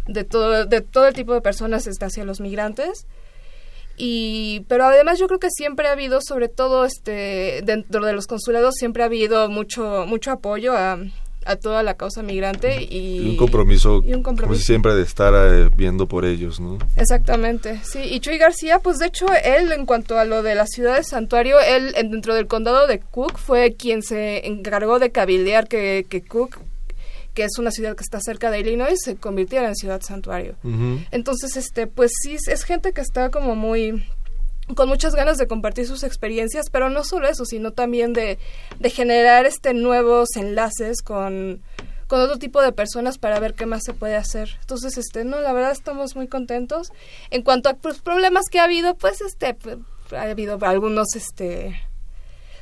[0.06, 3.06] de todo de todo el tipo de personas este, hacia los migrantes.
[3.96, 8.26] Y pero además yo creo que siempre ha habido sobre todo este dentro de los
[8.26, 10.98] consulados siempre ha habido mucho mucho apoyo a
[11.46, 14.62] a toda la causa migrante y, un compromiso, y un compromiso.
[14.62, 16.78] siempre de estar eh, viendo por ellos, ¿no?
[16.96, 18.00] Exactamente, sí.
[18.02, 21.04] Y Chuy García, pues de hecho él en cuanto a lo de la ciudad de
[21.04, 26.22] Santuario, él dentro del condado de Cook fue quien se encargó de cabildear que, que
[26.22, 26.58] Cook
[27.36, 30.56] que es una ciudad que está cerca de Illinois, se convirtiera en ciudad santuario.
[31.10, 34.06] Entonces, este, pues sí, es gente que está como muy
[34.74, 38.38] con muchas ganas de compartir sus experiencias, pero no solo eso, sino también de,
[38.78, 41.62] de generar este nuevos enlaces con,
[42.08, 44.58] con otro tipo de personas para ver qué más se puede hacer.
[44.60, 46.92] Entonces, este, no, la verdad estamos muy contentos.
[47.30, 49.78] En cuanto a pues, problemas que ha habido, pues este pues,
[50.12, 51.80] ha habido algunos este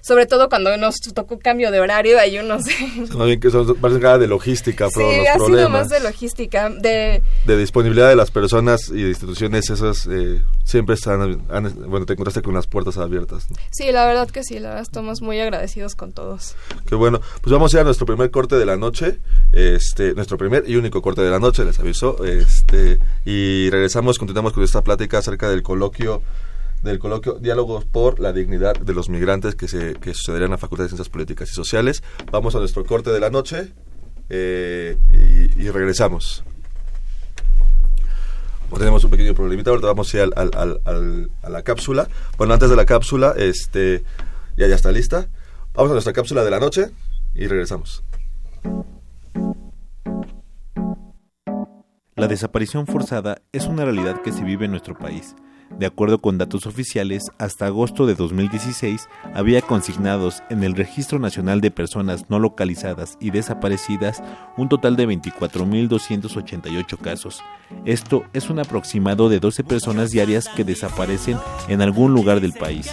[0.04, 2.64] sobre todo cuando nos tocó cambio de horario, hay unos...
[3.16, 7.22] Más bien que son de logística, sí, ha sido más de logística, de...
[7.46, 11.46] De disponibilidad de las personas y de instituciones, esas eh, siempre están,
[11.88, 13.46] bueno, te encontraste con las puertas abiertas.
[13.70, 16.54] Sí, la verdad que sí, la verdad estamos muy agradecidos con todos.
[16.86, 19.20] Qué bueno, pues vamos a ir a nuestro primer corte de la noche,
[19.52, 24.52] este, nuestro primer y único corte de la noche, les aviso, este, y regresamos, continuamos
[24.52, 26.20] con esta plática acerca del coloquio
[26.84, 30.58] del coloquio Diálogos por la Dignidad de los Migrantes que, se, que sucederá en la
[30.58, 32.02] Facultad de Ciencias Políticas y Sociales.
[32.30, 33.72] Vamos a nuestro corte de la noche
[34.28, 34.96] eh,
[35.56, 36.44] y, regresamos.
[38.78, 42.08] tenemos un pequeño problemita, ahorita vamos a ir a la cápsula.
[42.36, 44.04] Bueno, antes de la cápsula, este,
[44.56, 45.28] ya, ya está lista.
[45.72, 46.90] Vamos a nuestra cápsula de la noche
[47.34, 48.04] y regresamos.
[52.14, 55.34] La desaparición forzada es una realidad que se vive en nuestro país.
[55.70, 61.60] De acuerdo con datos oficiales, hasta agosto de 2016 había consignados en el Registro Nacional
[61.60, 64.22] de Personas No Localizadas y Desaparecidas
[64.56, 67.42] un total de 24.288 casos.
[67.84, 72.90] Esto es un aproximado de 12 personas diarias que desaparecen en algún lugar del país.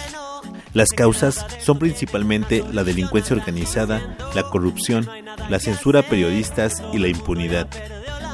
[0.74, 5.06] Las causas son principalmente la delincuencia organizada, la corrupción,
[5.48, 7.68] la censura a periodistas y la impunidad.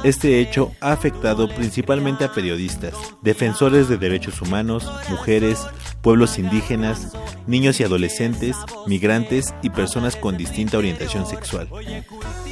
[0.05, 5.67] Este hecho ha afectado principalmente a periodistas, defensores de derechos humanos, mujeres,
[6.03, 7.17] pueblos indígenas,
[7.49, 8.57] niños y adolescentes,
[8.87, 11.69] migrantes y personas con distinta orientación sexual.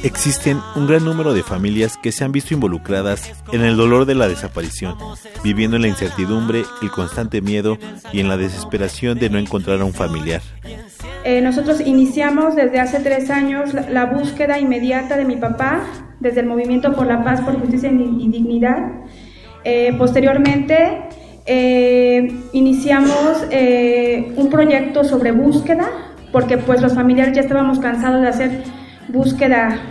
[0.03, 4.15] Existen un gran número de familias que se han visto involucradas en el dolor de
[4.15, 4.97] la desaparición,
[5.43, 7.77] viviendo en la incertidumbre, el constante miedo
[8.11, 10.41] y en la desesperación de no encontrar a un familiar.
[11.27, 15.81] Eh, nosotros iniciamos desde hace tres años la, búsqueda inmediata de mi papá,
[16.21, 18.77] desde el Movimiento por la Paz, por Justicia y Dignidad.
[19.65, 21.01] Eh, posteriormente,
[21.45, 23.45] eh, iniciamos
[24.37, 25.89] un proyecto sobre búsqueda,
[26.31, 28.63] porque pues los familiares ya estábamos cansados de hacer
[29.09, 29.81] búsqueda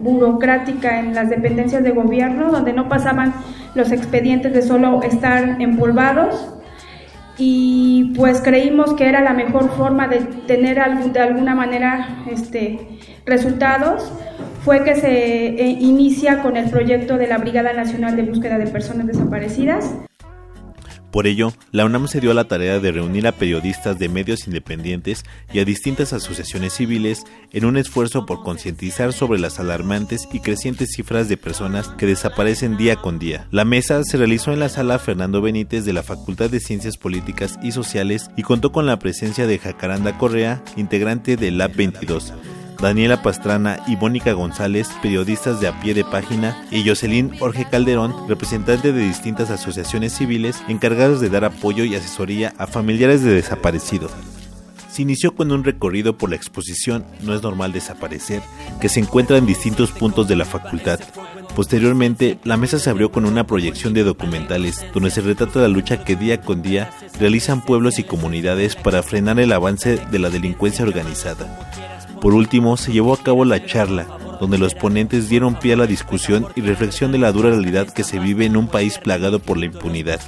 [0.00, 3.34] burocrática en las dependencias de gobierno, donde no pasaban
[3.74, 6.54] los expedientes de solo estar empolvados
[7.38, 10.76] y pues creímos que era la mejor forma de tener
[11.12, 12.88] de alguna manera este,
[13.26, 14.12] resultados
[14.64, 18.66] fue que se eh, inicia con el proyecto de la Brigada Nacional de Búsqueda de
[18.66, 19.94] Personas Desaparecidas.
[21.14, 24.48] Por ello, la UNAM se dio a la tarea de reunir a periodistas de medios
[24.48, 25.22] independientes
[25.52, 27.22] y a distintas asociaciones civiles
[27.52, 32.76] en un esfuerzo por concientizar sobre las alarmantes y crecientes cifras de personas que desaparecen
[32.76, 33.46] día con día.
[33.52, 37.60] La mesa se realizó en la sala Fernando Benítez de la Facultad de Ciencias Políticas
[37.62, 42.32] y Sociales y contó con la presencia de Jacaranda Correa, integrante del Lab 22,
[42.84, 48.28] Daniela Pastrana y Mónica González, periodistas de a pie de página, y Jocelyn Jorge Calderón,
[48.28, 54.12] representante de distintas asociaciones civiles encargados de dar apoyo y asesoría a familiares de desaparecidos.
[54.90, 58.42] Se inició con un recorrido por la exposición No es normal desaparecer,
[58.82, 61.00] que se encuentra en distintos puntos de la facultad.
[61.56, 66.04] Posteriormente, la mesa se abrió con una proyección de documentales donde se retrata la lucha
[66.04, 70.84] que día con día realizan pueblos y comunidades para frenar el avance de la delincuencia
[70.84, 71.93] organizada.
[72.24, 74.06] Por último, se llevó a cabo la charla,
[74.40, 78.02] donde los ponentes dieron pie a la discusión y reflexión de la dura realidad que
[78.02, 80.20] se vive en un país plagado por la impunidad,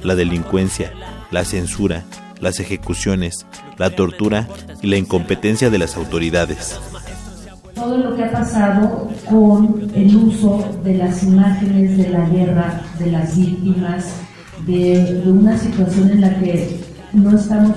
[0.00, 0.92] la delincuencia,
[1.32, 2.04] la censura,
[2.38, 3.46] las ejecuciones,
[3.78, 4.46] la tortura
[4.80, 6.78] y la incompetencia de las autoridades.
[7.74, 13.10] Todo lo que ha pasado con el uso de las imágenes de la guerra, de
[13.10, 14.04] las víctimas,
[14.68, 17.76] de, de una situación en la que no estamos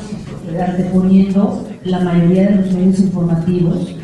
[0.60, 3.96] anteponiendo la mayoría de los medios informativos,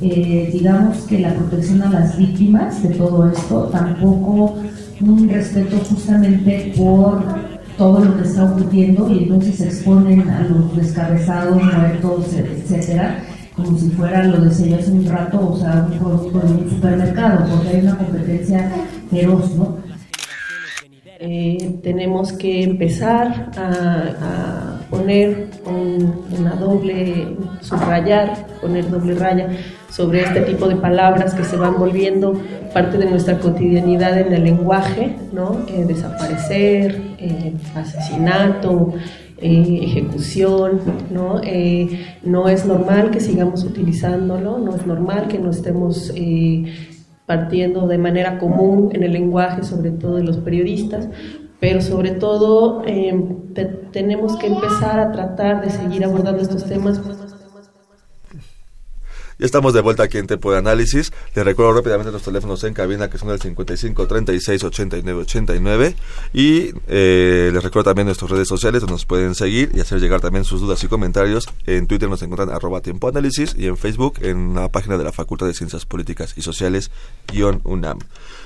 [0.00, 4.56] eh, digamos que la protección a las víctimas de todo esto, tampoco
[5.00, 7.22] un respeto justamente por
[7.76, 13.18] todo lo que está ocurriendo y entonces se exponen a los descabezados, muertos, etcétera,
[13.56, 16.70] como si fuera, lo decía yo hace un rato, o sea, un producto de un
[16.70, 18.70] supermercado, porque hay una competencia
[19.10, 19.87] feroz, ¿no?
[21.20, 29.48] Eh, tenemos que empezar a, poner una doble, subrayar, poner doble raya
[29.90, 32.40] sobre este tipo de palabras que se van volviendo
[32.72, 35.58] parte de nuestra cotidianidad en el lenguaje, ¿no?
[35.68, 38.94] Eh, desaparecer, eh, asesinato,
[39.40, 41.40] ejecución, ¿no?
[42.24, 46.12] no es normal que sigamos utilizándolo, no es normal que no estemos
[47.28, 51.10] partiendo de manera común en el lenguaje, sobre todo de los periodistas,
[51.60, 53.36] pero sobre todo eh,
[53.92, 56.98] tenemos que empezar a tratar de seguir abordando estos temas
[59.38, 61.12] ya estamos de vuelta aquí en Tempo de Análisis.
[61.34, 65.94] Les recuerdo rápidamente los teléfonos en cabina que son el 55 36 89 89.
[66.32, 70.20] Y eh, les recuerdo también nuestras redes sociales donde nos pueden seguir y hacer llegar
[70.20, 71.48] también sus dudas y comentarios.
[71.66, 75.12] En Twitter nos encuentran arroba Tiempo Análisis y en Facebook en la página de la
[75.12, 76.90] Facultad de Ciencias Políticas y Sociales,
[77.32, 77.98] guion UNAM.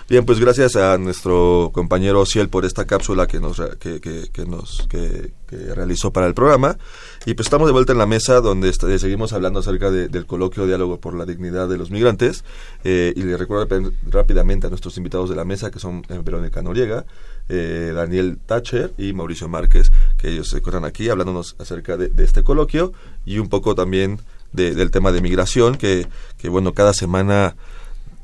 [0.09, 4.87] Bien, pues gracias a nuestro compañero Ciel por esta cápsula que nos, que, que, nos
[4.88, 5.33] que,
[5.75, 6.79] realizó para el programa.
[7.25, 10.98] Y pues estamos de vuelta en la mesa donde seguimos hablando acerca del coloquio Diálogo
[10.98, 12.44] por la Dignidad de los Migrantes.
[12.85, 16.63] Eh, y le recuerdo rápidamente a nuestros invitados de la mesa, que son eh, Verónica
[16.63, 17.05] Noriega,
[17.48, 22.42] eh, Daniel Thatcher y Mauricio Márquez, que ellos se encuentran aquí hablándonos acerca de, este
[22.42, 22.92] coloquio
[23.25, 24.21] y un poco también
[24.53, 27.57] del tema de migración, que, que bueno, cada semana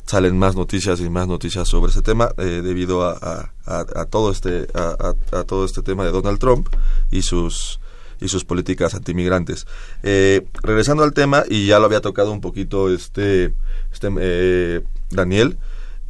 [0.08, 4.66] salen más noticias y más noticias sobre ese tema eh, debido a, a, todo este
[4.72, 6.68] a, todo este tema de Donald Trump
[7.10, 7.78] y sus
[8.18, 9.66] y sus políticas antimigrantes.
[10.02, 13.52] Eh, regresando al tema y ya lo había tocado un poquito este
[13.92, 15.58] este eh, Daniel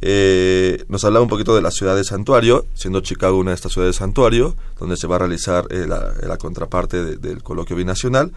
[0.01, 3.73] Eh, nos hablaba un poquito de la ciudad de santuario, siendo Chicago una de estas
[3.73, 8.31] ciudades de santuario, donde se va a realizar la, contraparte de, del coloquio binacional.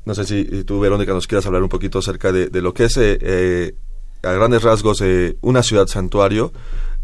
[0.00, 2.74] Eh, no sé si tú, Verónica, nos quieras hablar un poquito acerca de, de lo
[2.74, 3.74] que es, eh,
[4.22, 5.02] a grandes rasgos,
[5.40, 6.52] una ciudad santuario,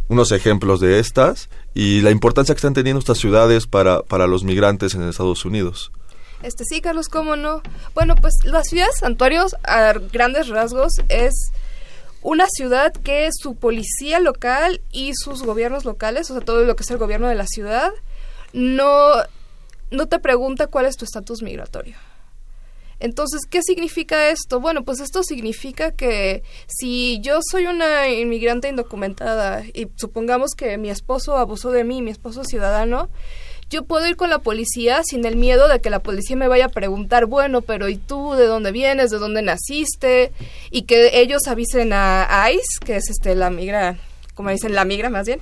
[0.09, 4.45] unos ejemplos de estas y la importancia que están teniendo estas ciudades para, para los
[4.45, 5.93] migrantes en Estados Unidos.
[6.43, 7.63] Este sí, Carlos, cómo no.
[7.95, 11.51] Bueno, pues la ciudad de santuarios a grandes rasgos es
[12.23, 16.83] una ciudad que su policía local y sus gobiernos locales, o sea, todo lo que
[16.83, 17.91] es el gobierno de la ciudad,
[18.53, 19.13] no,
[19.91, 21.97] no te pregunta cuál es tu estatus migratorio.
[22.99, 24.61] Entonces, ¿qué significa esto?
[24.61, 30.91] Bueno, pues esto significa que si yo soy una inmigrante indocumentada y supongamos que mi
[30.91, 33.09] esposo abusó de mí, mi esposo ciudadano,
[33.69, 36.67] yo puedo ir con la policía sin el miedo de que la policía me vaya
[36.67, 39.11] a preguntar, bueno, pero ¿y tú de dónde vienes?
[39.11, 40.33] ¿De dónde naciste?
[40.71, 43.99] Y que ellos avisen a ICE, que es este la migra,
[44.37, 45.41] como dicen, la migra más bien.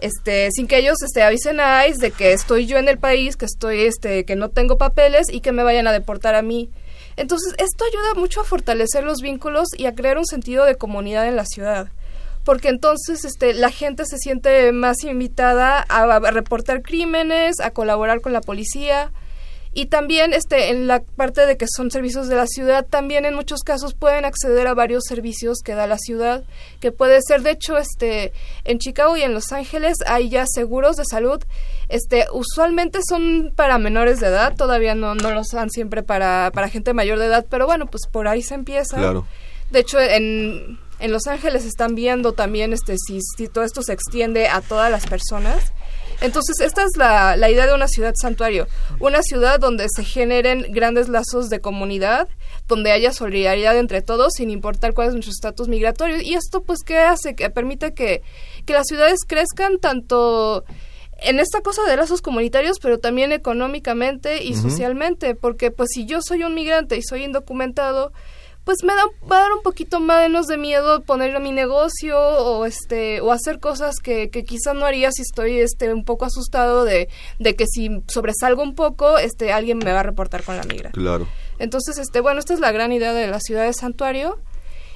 [0.00, 3.36] Este, sin que ellos este avisen a ICE de que estoy yo en el país,
[3.36, 6.68] que estoy este que no tengo papeles y que me vayan a deportar a mí.
[7.16, 11.26] Entonces, esto ayuda mucho a fortalecer los vínculos y a crear un sentido de comunidad
[11.26, 11.88] en la ciudad
[12.44, 18.32] porque entonces este, la gente se siente más invitada a, reportar crímenes, a colaborar con
[18.32, 19.10] la policía
[19.76, 23.34] y también este en la parte de que son servicios de la ciudad también en
[23.34, 26.44] muchos casos pueden acceder a varios servicios que da la ciudad
[26.80, 28.32] que puede ser de hecho este
[28.64, 31.44] en Chicago y en Los Ángeles hay ya seguros de salud
[31.90, 36.70] este usualmente son para menores de edad todavía no no los dan siempre para para
[36.70, 39.26] gente mayor de edad pero bueno pues por ahí se empieza claro.
[39.70, 43.92] de hecho en en Los Ángeles están viendo también este si, si todo esto se
[43.92, 45.72] extiende a todas las personas.
[46.20, 48.66] Entonces, esta es la, la, idea de una ciudad santuario,
[49.00, 52.28] una ciudad donde se generen grandes lazos de comunidad,
[52.68, 56.20] donde haya solidaridad entre todos, sin importar cuál es nuestro estatus migratorio.
[56.20, 57.34] Y esto, pues, ¿qué hace?
[57.34, 58.22] Que permite que,
[58.64, 60.64] que las ciudades crezcan tanto
[61.18, 66.20] en esta cosa de lazos comunitarios, pero también económicamente y socialmente, porque, pues, si yo
[66.22, 68.12] soy un migrante y soy indocumentado,
[68.66, 72.66] pues me da, va a dar un poquito menos de miedo poner mi negocio o
[72.66, 76.84] este o hacer cosas que, que quizás no haría si estoy este un poco asustado
[76.84, 77.08] de,
[77.38, 80.90] de que si sobresalgo un poco este alguien me va a reportar con la migra.
[80.90, 81.28] Claro.
[81.60, 84.40] Entonces este bueno esta es la gran idea de la ciudad de santuario.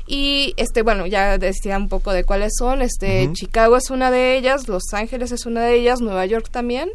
[0.05, 4.37] Y este bueno ya decía un poco de cuáles son este Chicago es una de
[4.37, 6.91] ellas Los Ángeles es una de ellas Nueva York también.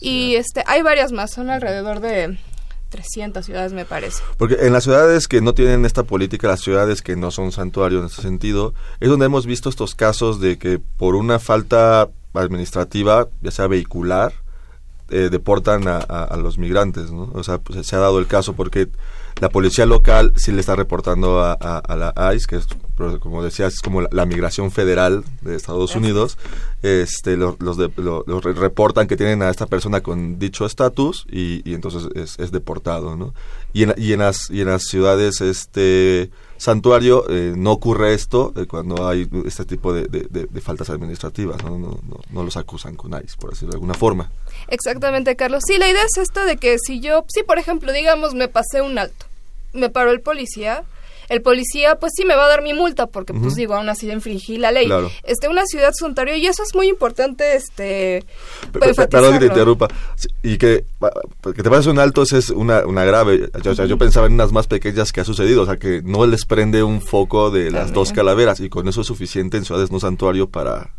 [0.00, 2.38] Y este hay varias más son alrededor de
[2.92, 4.22] 300 ciudades me parece.
[4.36, 8.00] Porque en las ciudades que no tienen esta política, las ciudades que no son santuarios
[8.02, 13.28] en ese sentido, es donde hemos visto estos casos de que por una falta administrativa,
[13.40, 14.34] ya sea vehicular,
[15.08, 17.30] eh, deportan a, los migrantes, ¿no?
[17.34, 18.88] O sea, pues, se ha dado el caso porque
[19.40, 21.56] la policía local sí le está reportando a,
[21.96, 22.66] la ICE, que es,
[23.20, 26.38] como decías, es como la, migración federal de Estados Unidos.
[26.82, 32.52] Este, los, los, reportan que tienen a esta persona con dicho estatus y, entonces es,
[32.52, 33.34] deportado, ¿no?
[33.72, 36.30] Y en, y en, las, y en las ciudades este
[36.62, 41.76] santuario eh, no ocurre esto eh, cuando hay este tipo de, de, faltas administrativas, ¿no?
[41.76, 42.20] No, ¿no?
[42.30, 44.30] no, los acusan con ICE, por decirlo de alguna forma.
[44.68, 45.64] Exactamente, Carlos.
[45.66, 48.80] Sí, la idea es esta de que si yo, si por ejemplo, digamos, me pasé
[48.80, 49.26] un alto,
[49.72, 50.84] me paró el policía,
[51.28, 54.10] el policía pues sí me va a dar mi multa porque pues digo aún así
[54.10, 54.86] infringí la ley.
[55.24, 58.24] Este una ciudad Ontario y eso es muy importante este
[58.72, 59.88] perdón que te interrumpa.
[60.42, 60.84] Y que
[61.42, 63.48] que te pases un alto es una, una grave.
[63.64, 66.26] O sea, yo pensaba en unas más pequeñas que ha sucedido o sea que no
[66.26, 69.90] les prende un foco de las dos calaveras y con eso es suficiente en ciudades
[69.90, 70.90] no santuario para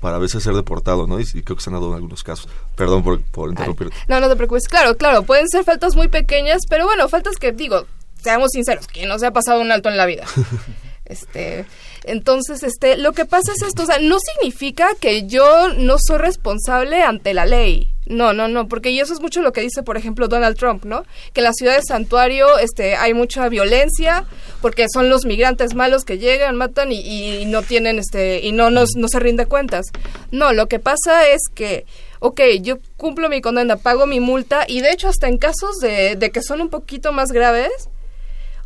[0.00, 1.20] para a veces ser deportado, ¿no?
[1.20, 2.48] Y, creo que se han dado en algunos casos.
[2.74, 3.90] Perdón por, por interrumpir.
[4.08, 4.66] No, no te preocupes.
[4.66, 7.84] Claro, claro, pueden ser faltas muy pequeñas, pero bueno, faltas que, digo,
[8.22, 10.24] seamos sinceros, que no se ha pasado un alto en la vida.
[11.10, 11.66] Este,
[12.04, 16.18] entonces, este, lo que pasa es esto, o sea, no significa que yo no soy
[16.18, 17.92] responsable ante la ley.
[18.06, 20.84] No, no, no, porque y eso es mucho lo que dice, por ejemplo, Donald Trump,
[20.84, 21.04] ¿no?
[21.32, 24.24] Que en la ciudad de Santuario este, hay mucha violencia,
[24.60, 28.84] porque son los migrantes malos que llegan, matan y, no tienen, este, y no, no,
[28.96, 29.86] no se rinde cuentas.
[30.30, 31.86] No, lo que pasa es que
[32.20, 36.16] ok, yo cumplo mi condena, pago mi multa y de hecho hasta en casos de,
[36.16, 37.88] de que son un poquito más graves,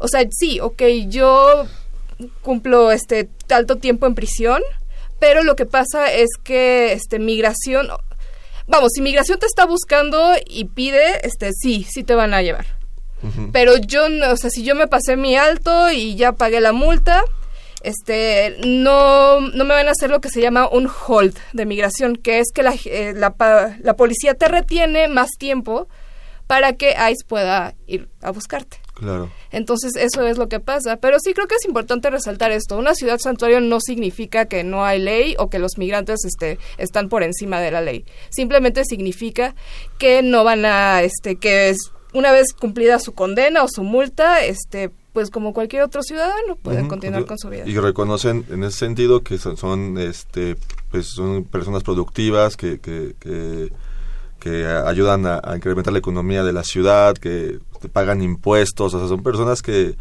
[0.04, 1.66] o sea, sí, ok, yo
[2.42, 4.62] cumplo este alto tiempo en prisión,
[5.18, 7.88] pero lo que pasa es que este migración
[8.66, 12.66] vamos, si migración te está buscando y pide, este sí, sí te van a llevar.
[13.52, 16.72] Pero yo no, o sea, si yo me pasé mi alto y ya pagué la
[16.72, 17.24] multa,
[17.82, 22.16] este no no me van a hacer lo que se llama un hold de migración,
[22.16, 23.34] que es que la, eh, la,
[23.80, 25.88] la policía te retiene más tiempo
[26.46, 28.78] para que ICE pueda ir a buscarte.
[28.94, 29.30] Claro.
[29.50, 30.96] Entonces eso es lo que pasa.
[30.98, 32.78] Pero sí creo que es importante resaltar esto.
[32.78, 37.08] Una ciudad santuario no significa que no hay ley o que los migrantes este, están
[37.08, 38.04] por encima de la ley.
[38.30, 39.54] Simplemente significa
[39.98, 41.78] que no van a, este, que es,
[42.12, 46.88] una vez cumplida su condena o su multa, este, pues como cualquier otro ciudadano pueden
[46.88, 47.62] continuar con su vida.
[47.66, 50.56] Y reconocen en ese sentido que son, son este,
[50.90, 53.72] pues son personas productivas que, que, que,
[54.44, 57.60] que ayudan a, a, incrementar la economía de la ciudad, que
[57.94, 59.96] pagan impuestos, o sea, son personas que,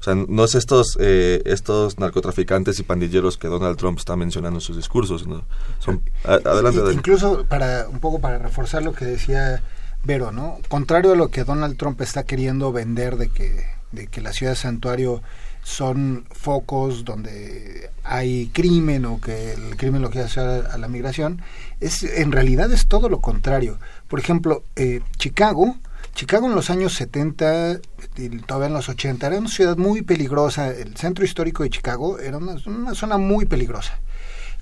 [0.00, 4.56] o sea, no es estos, eh, estos narcotraficantes y pandilleros que Donald Trump está mencionando
[4.56, 5.42] en sus discursos, ¿no?
[5.78, 6.94] Son, a, adelante, adelante.
[6.94, 9.62] Incluso para, un poco para reforzar lo que decía
[10.04, 10.56] Vero, ¿no?
[10.68, 14.54] Contrario a lo que Donald Trump está queriendo vender de que, de que la ciudad
[14.54, 15.20] santuario
[15.62, 20.88] son focos donde hay crimen o que el crimen lo quiere hacer a, a la
[20.88, 21.42] migración,
[21.80, 23.78] es en realidad es todo lo contrario.
[24.08, 25.76] Por ejemplo, eh, Chicago,
[26.14, 27.80] Chicago en los años 70
[28.16, 30.68] y todavía en los 80 era una ciudad muy peligrosa.
[30.68, 33.98] El centro histórico de Chicago era una, una zona muy peligrosa.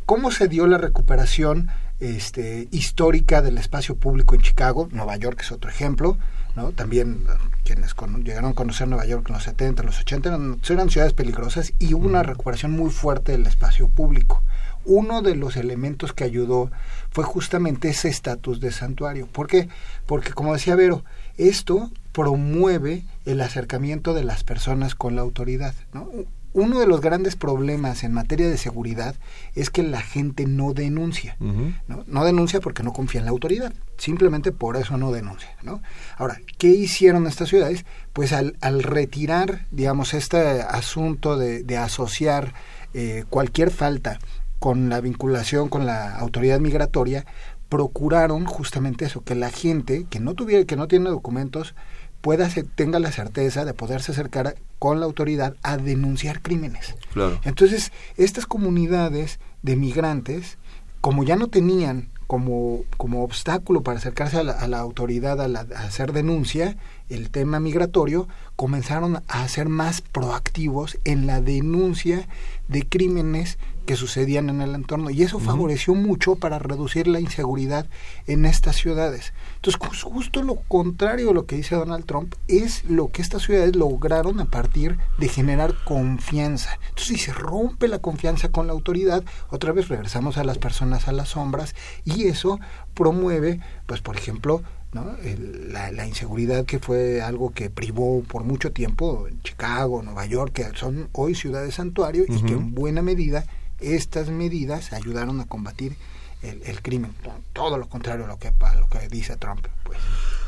[0.07, 4.89] ¿Cómo se dio la recuperación este, histórica del espacio público en Chicago?
[4.93, 6.19] Nueva York es otro ejemplo.
[6.61, 6.73] ¿No?
[6.73, 7.25] También
[7.65, 10.91] quienes con, llegaron a conocer Nueva York en los 70, en los 80 eran, eran
[10.91, 14.43] ciudades peligrosas y hubo una recuperación muy fuerte del espacio público.
[14.85, 16.71] Uno de los elementos que ayudó
[17.11, 19.27] fue justamente ese estatus de santuario.
[19.27, 19.69] ¿Por qué?
[20.07, 21.05] Porque, como decía Vero,
[21.37, 25.75] esto promueve el acercamiento de las personas con la autoridad.
[25.93, 26.09] ¿no?
[26.53, 29.15] Uno de los grandes problemas en materia de seguridad
[29.55, 31.37] es que la gente no denuncia.
[31.41, 31.75] Uh -huh.
[31.89, 32.05] ¿no?
[32.07, 33.73] no denuncia porque no confía en la autoridad.
[33.99, 35.57] Simplemente por eso no denuncia.
[35.63, 35.83] ¿no?
[36.17, 37.85] Ahora, ¿qué hicieron estas ciudades?
[38.13, 42.53] Pues al, al retirar, digamos, este asunto de, de asociar
[42.95, 44.19] eh, cualquier falta
[44.59, 47.25] con la vinculación con la autoridad migratoria,
[47.71, 51.75] procuraron justamente eso, que la gente que no tuviera, que no tiene documentos,
[52.21, 56.95] pueda tenga la certeza de poderse acercar con la autoridad a denunciar crímenes.
[57.13, 57.41] Claro.
[57.45, 60.59] Entonces, estas comunidades de migrantes,
[61.01, 65.49] como ya no tenían como, como obstáculo para acercarse a la, a la autoridad a,
[65.49, 66.77] la, a, hacer denuncia
[67.09, 72.29] el tema migratorio, comenzaron a ser más proactivos en la denuncia
[72.69, 75.45] de crímenes que sucedían en el entorno y eso uh -huh.
[75.45, 77.87] favoreció mucho para reducir la inseguridad
[78.27, 79.33] en estas ciudades.
[79.57, 83.77] Entonces, justo lo contrario de lo que dice Donald Trump es lo que estas ciudades
[83.77, 86.79] lograron a partir de generar confianza.
[86.89, 91.09] Entonces, si se rompe la confianza con la autoridad, otra vez regresamos a las personas
[91.09, 91.75] a las sombras
[92.05, 92.61] y eso
[92.95, 94.63] promueve, pues, por ejemplo,
[94.93, 95.17] ¿no?
[95.23, 100.53] El, la, la, inseguridad que fue algo que privó por mucho tiempo Chicago, Nueva York,
[100.53, 102.39] que son hoy ciudades santuario uh -huh.
[102.39, 103.45] y que en buena medida
[103.81, 105.97] estas medidas ayudaron a combatir
[106.43, 107.15] el, el crimen.
[107.53, 109.67] Todo lo contrario a lo que, a lo que dice Trump.
[109.85, 109.99] Pues.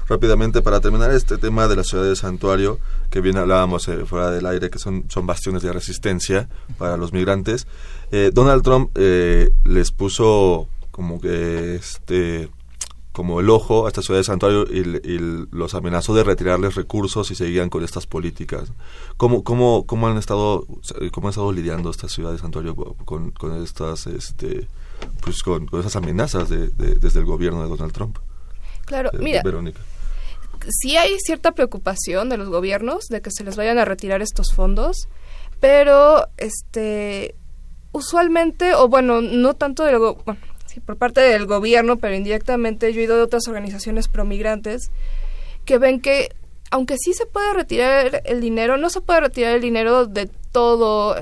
[0.09, 2.79] Rápidamente, para terminar este tema de las ciudades santuario,
[3.11, 7.13] que bien hablábamos eh, fuera del aire, que son, son bastiones de resistencia para los
[7.13, 7.67] migrantes,
[8.11, 12.51] eh, Donald Trump eh, les puso como que este
[13.13, 17.29] como el ojo a esta ciudad de santuario y, y, los amenazó de retirarles recursos
[17.29, 18.73] si seguían con estas políticas.
[19.17, 20.67] ¿Cómo, cómo, cómo han estado
[21.13, 24.67] cómo han estado lidiando esta ciudad de santuario con, con estas este
[25.21, 28.19] pues con, con esas amenazas de, de, desde el gobierno de Donald Trump?
[28.87, 29.43] Claro, eh, mira.
[29.45, 29.81] Verónica.
[30.81, 34.53] Sí hay cierta preocupación de los gobiernos de que se les vayan a retirar estos
[34.55, 35.09] fondos,
[35.61, 37.35] pero este
[37.93, 40.41] usualmente o bueno, no tanto del bueno,
[40.73, 44.91] sí, por parte del gobierno, pero indirectamente yo he ido de otras organizaciones promigrantes
[45.65, 46.31] que ven que
[46.71, 51.15] aunque sí se puede retirar el dinero, no se puede retirar el dinero de todo.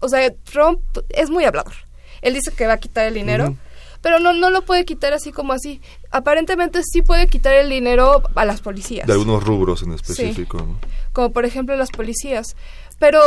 [0.00, 1.72] O sea, Trump es muy hablador.
[2.20, 3.56] Él dice que va a quitar el dinero, uh -huh.
[4.02, 5.80] pero no, no lo puede quitar así como así.
[6.10, 9.06] Aparentemente sí puede quitar el dinero a las policías.
[9.06, 10.58] De algunos rubros en específico.
[10.58, 10.64] Sí.
[10.64, 10.78] ¿no?
[11.14, 12.54] Como por ejemplo las policías.
[12.98, 13.18] Pero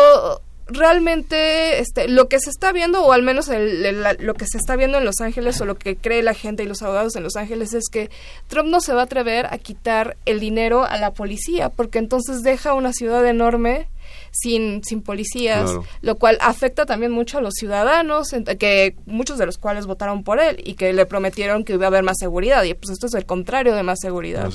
[0.67, 4.57] realmente este, lo que se está viendo, o al menos el, el, lo que se
[4.57, 7.23] está viendo en Los Ángeles, o lo que cree la gente y los abogados en
[7.23, 8.09] Los Ángeles, es que
[8.47, 12.43] Trump no se va a atrever a quitar el dinero a la policía, porque entonces
[12.43, 13.87] deja una ciudad enorme
[14.31, 15.85] sin, sin policías, claro.
[16.01, 20.39] lo cual afecta también mucho a los ciudadanos, que muchos de los cuales votaron por
[20.39, 23.13] él y que le prometieron que iba a haber más seguridad, y pues esto es
[23.13, 24.49] el contrario de más seguridad.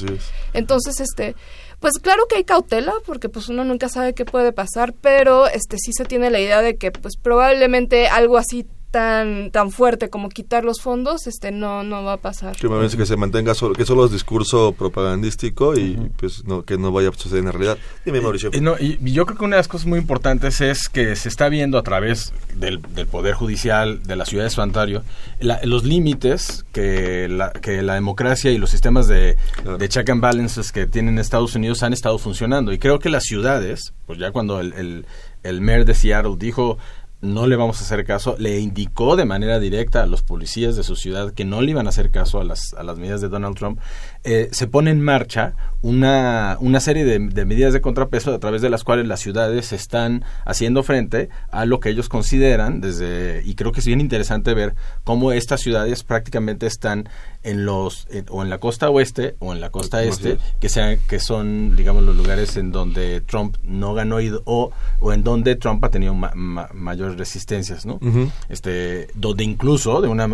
[0.52, 1.34] Entonces, este
[1.80, 5.78] pues claro que hay cautela porque pues uno nunca sabe qué puede pasar, pero este
[5.78, 10.28] sí se tiene la idea de que pues probablemente algo así tan tan fuerte como
[10.30, 12.56] quitar los fondos este no no va a pasar.
[12.56, 16.78] Que, me que se mantenga solo que solo es discurso propagandístico y pues no que
[16.78, 17.78] no vaya a suceder en la realidad.
[18.04, 18.50] Dime Mauricio.
[18.52, 21.28] y, no, y, yo creo que una de las cosas muy importantes es que se
[21.28, 25.02] está viendo a través del, del poder judicial de la ciudad de Ontario
[25.40, 29.36] los límites que la, que la democracia y los sistemas de,
[29.78, 32.72] de check and balances que tienen Estados Unidos han estado funcionando.
[32.72, 35.06] Y creo que las ciudades pues ya cuando el, el,
[35.42, 36.78] el mayor de Seattle dijo
[37.20, 40.84] no le vamos a hacer caso, le indicó de manera directa a los policías de
[40.84, 43.28] su ciudad que no le iban a hacer caso a las, a las medidas de
[43.28, 43.80] Donald Trump,
[44.22, 48.70] eh, se pone en marcha una, una serie de, medidas de contrapeso a través de
[48.70, 53.72] las cuales las ciudades están haciendo frente a lo que ellos consideran desde, y creo
[53.72, 57.08] que es bien interesante ver cómo estas ciudades prácticamente están
[57.42, 61.18] en los, o en la costa oeste o en la costa este, que, sean, que
[61.18, 65.90] son, digamos, los lugares en donde Trump no ganó o, o en donde Trump ha
[65.90, 66.14] tenido
[67.16, 67.98] resistencias, ¿no?
[68.48, 70.28] este, donde incluso, de una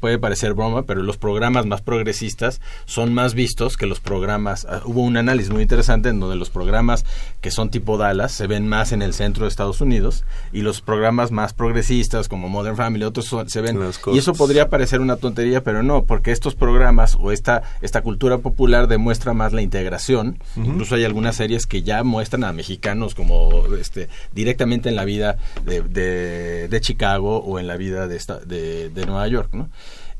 [0.00, 4.66] puede parecer broma, pero los programas más progresistas son más vistos que los programas.
[4.68, 7.04] Ah, hubo un análisis muy interesante en donde los programas
[7.40, 10.80] que son tipo Dallas se ven más en el centro de Estados Unidos y los
[10.80, 13.78] programas más progresistas como Modern Family, otros se ven.
[14.12, 18.38] Y eso podría parecer una tontería, pero no, porque estos programas o esta, esta cultura
[18.38, 20.38] popular demuestra más la integración.
[20.56, 25.36] Incluso hay algunas series que ya muestran a mexicanos como este, directamente en la vida
[25.64, 26.09] de, de,
[26.80, 29.50] Chicago o en la vida de, esta, de, de Nueva York.
[29.52, 29.70] ¿no?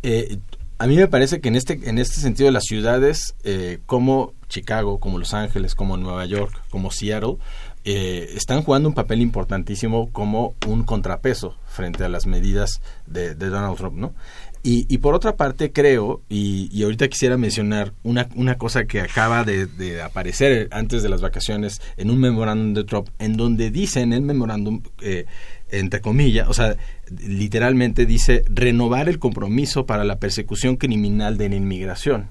[0.03, 0.39] Eh,
[0.81, 4.99] a mí me parece que en este, en este sentido las ciudades eh, como Chicago,
[4.99, 7.37] como Los Ángeles, como Nueva York, como Seattle,
[7.85, 13.77] eh, están jugando un papel importantísimo como un contrapeso frente a las medidas de, Donald
[13.77, 14.15] Trump, ¿no?
[14.63, 20.03] Y, por otra parte creo, y, ahorita quisiera mencionar una, una cosa que acaba de,
[20.03, 24.21] aparecer antes de las vacaciones en un memorándum de Trump, en donde dice en el
[24.21, 25.25] memorándum, eh,
[25.73, 26.77] entre comillas, o sea,
[27.11, 32.29] literalmente dice renovar el compromiso para la persecución criminal de la inmigración.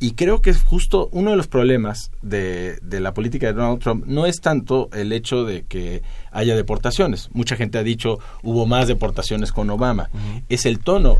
[0.00, 3.80] Y creo que es justo uno de los problemas de, de, la política de Donald
[3.80, 7.30] Trump no es tanto el hecho de que haya deportaciones.
[7.32, 10.08] Mucha gente ha dicho hubo más deportaciones con Obama.
[10.48, 11.18] Es el tono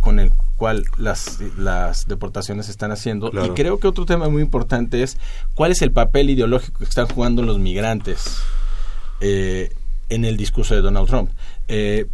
[0.00, 3.30] con el cual las, las deportaciones se están haciendo.
[3.44, 5.18] Y creo que otro tema muy importante es
[5.54, 8.38] cuál es el papel ideológico que están jugando los migrantes.
[9.20, 9.72] Eh,
[10.08, 11.30] en el discurso de Donald Trump.
[11.68, 12.06] Eh,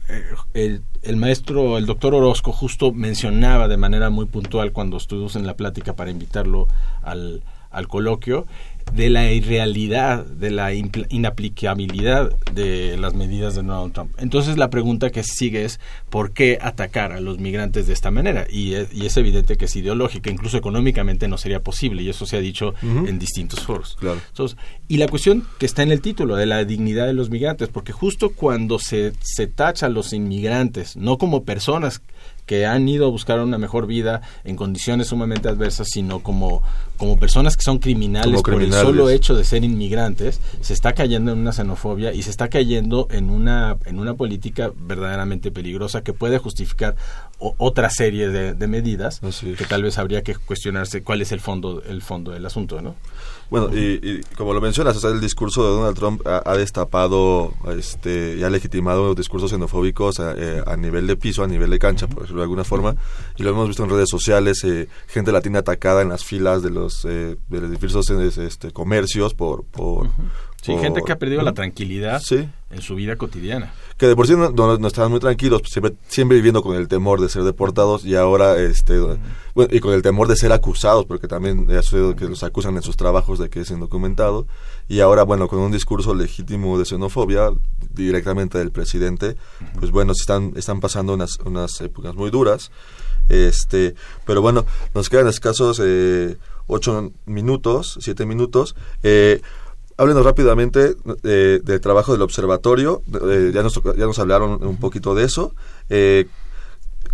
[0.55, 5.47] eh, el, maestro, el doctor Orozco, justo mencionaba de manera muy puntual cuando estuvimos en
[5.47, 6.69] la plática para invitarlo
[7.03, 8.47] al, al coloquio,
[8.93, 14.13] de la irrealidad, de la inaplicabilidad de las medidas de Donald Trump.
[14.19, 15.81] Entonces la pregunta que sigue es
[16.11, 18.47] ¿por qué atacar a los migrantes de esta manera?
[18.51, 22.41] Y es, evidente que es ideológica, incluso económicamente no sería posible, y eso se ha
[22.41, 23.97] dicho en distintos foros.
[24.89, 27.93] y la cuestión que está en el título de la dignidad de los migrantes, porque
[27.93, 32.03] justo cuando se, se tacha a los inmigrantes, no como personas
[32.47, 36.63] que han ido a buscar una mejor vida en condiciones sumamente adversas, sino como,
[36.97, 41.33] como personas que son criminales, por el solo hecho de ser inmigrantes, se está cayendo
[41.33, 46.13] en una xenofobia y se está cayendo en una, en una política verdaderamente peligrosa que
[46.13, 46.97] puede justificar
[47.39, 52.01] otra serie de, medidas que tal vez habría que cuestionarse cuál es el fondo, el
[52.01, 52.95] fondo del asunto, ¿no?
[53.53, 58.49] Bueno, y, como lo mencionas, el discurso de Donald Trump ha, destapado este, y ha
[58.49, 62.45] legitimado discursos xenofóbicos eh, a, nivel de piso, a nivel de cancha, por decirlo de
[62.45, 62.97] alguna forma,
[63.37, 66.71] y lo hemos visto en redes sociales, eh, gente latina atacada en las filas de
[66.71, 69.65] los, eh, de los diversos este, comercios por...
[69.65, 70.09] por
[70.63, 73.73] Sí, gente que ha perdido la tranquilidad en su vida cotidiana.
[73.97, 77.21] Que de por sí no, estaban muy tranquilos, pues, siempre, siempre viviendo con el temor
[77.21, 78.99] de ser deportados y ahora, este,
[79.55, 82.77] bueno, y con el temor de ser acusados, porque también ha sucedido que los acusan
[82.77, 84.47] en sus trabajos de que es indocumentado,
[84.89, 87.51] y ahora, bueno, con un discurso legítimo de xenofobia
[87.95, 89.37] directamente del presidente,
[89.79, 92.71] pues bueno, están, están pasando unas, unas épocas muy duras,
[93.29, 93.95] este,
[94.27, 94.65] pero bueno,
[94.95, 96.37] nos quedan escasos eh,
[96.67, 99.41] ocho minutos, siete minutos, eh,
[100.03, 103.03] Háblenos rápidamente eh, del trabajo del observatorio.
[103.31, 105.55] Eh, ya, nos, ya nos hablaron un poquito de eso.
[105.91, 106.27] Eh,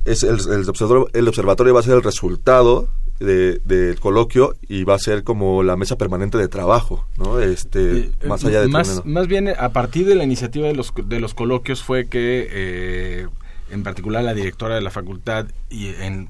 [0.07, 4.95] es el, el, observatorio, el observatorio va a ser el resultado del coloquio y va
[4.95, 7.41] a ser como la mesa permanente de trabajo, ¿no?
[7.41, 11.21] Este, más allá de más, más bien a partir de la iniciativa de los de
[11.21, 13.29] los coloquios fue que
[13.71, 16.29] en particular la directora de la facultad y en,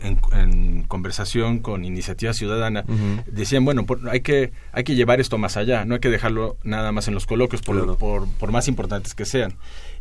[0.89, 2.85] conversación con Iniciativa Ciudadana,
[3.27, 6.93] decían, bueno, hay, que, hay que llevar esto más allá, no hay que dejarlo nada
[6.93, 9.55] más en los coloquios, por, por, más importantes que sean.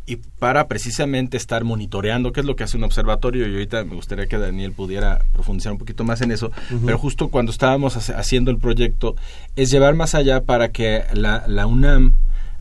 [0.06, 3.94] Y para precisamente estar monitoreando qué es lo que hace un observatorio, y ahorita me
[3.94, 6.50] gustaría que Daniel pudiera profundizar un poquito más en eso,
[6.84, 9.16] pero justo cuando estábamos haciendo el proyecto,
[9.56, 12.14] es llevar más allá para que la, la UNAM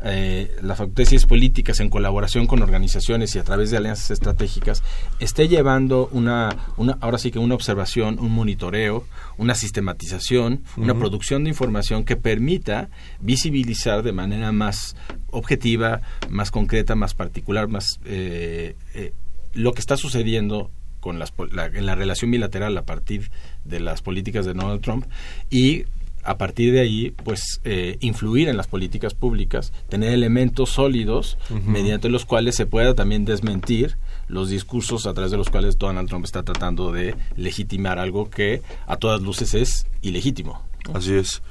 [0.04, 4.12] eh, la Facultad de Ciencias Políticas en colaboración con organizaciones y a través de alianzas
[4.12, 4.84] estratégicas
[5.20, 9.06] esté llevando una, una ahora sí que una observación, un monitoreo,
[9.38, 12.90] una sistematización, una producción de información que permita
[13.20, 14.96] visibilizar de manera más
[15.32, 19.14] objetiva, más concreta, más particular, más eh, eh,
[19.54, 20.70] lo que está sucediendo
[21.00, 23.32] con las, la, en la relación bilateral a partir
[23.66, 25.06] de las políticas de Donald Trump
[25.50, 25.86] y
[26.28, 32.10] a partir de ahí, pues, eh, influir en las políticas públicas, tener elementos sólidos mediante
[32.10, 33.98] los cuales se pueda también desmentir
[34.28, 38.62] los discursos a través de los cuales Donald Trump está tratando de legitimar algo que
[38.86, 40.62] a todas luces es ilegítimo.
[40.94, 41.42] Así es.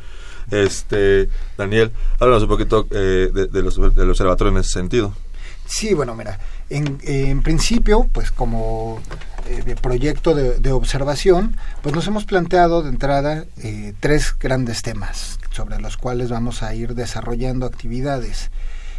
[0.50, 5.12] Este, Daniel, háblanos un poquito eh, de- de los- del observatorio en ese sentido.
[5.66, 6.38] Sí, bueno, mira,
[6.70, 9.00] en, en principio, pues como
[9.64, 15.80] de proyecto de, observación, pues nos hemos planteado de entrada eh, tres grandes temas sobre
[15.80, 18.50] los cuales vamos a ir desarrollando actividades.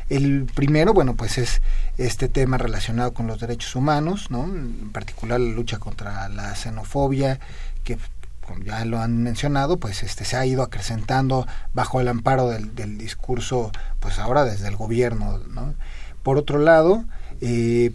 [0.09, 1.61] El primero, bueno, pues es
[1.97, 4.45] este tema relacionado con los derechos humanos, ¿no?
[4.45, 7.39] En particular la lucha contra la xenofobia,
[7.83, 7.97] que
[8.45, 12.73] como ya lo han mencionado, pues este se ha ido acrecentando bajo el amparo del,
[12.73, 15.75] del discurso, pues ahora desde el gobierno, ¿no?
[16.23, 17.03] Por otro lado,
[17.41, 17.91] eh,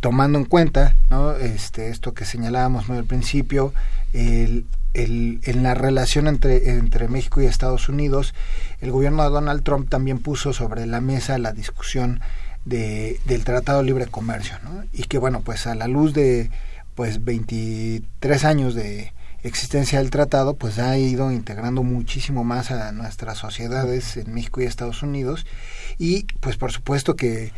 [0.00, 0.94] tomando en cuenta
[1.40, 2.94] este, esto que señalábamos ¿no?
[2.94, 3.72] al principio,
[4.12, 8.34] el, el- en la relación entre, entre México y Estados Unidos,
[8.80, 12.20] el gobierno de Donald Trump también puso sobre la mesa la discusión
[12.64, 14.84] de, del Tratado de Libre Comercio, ¿no?
[14.92, 16.50] y que bueno, pues a la luz de
[16.94, 23.38] pues 23 años de existencia del tratado, pues ha ido integrando muchísimo más a nuestras
[23.38, 25.46] sociedades en México y Estados Unidos,
[25.98, 27.52] y pues por supuesto que eh,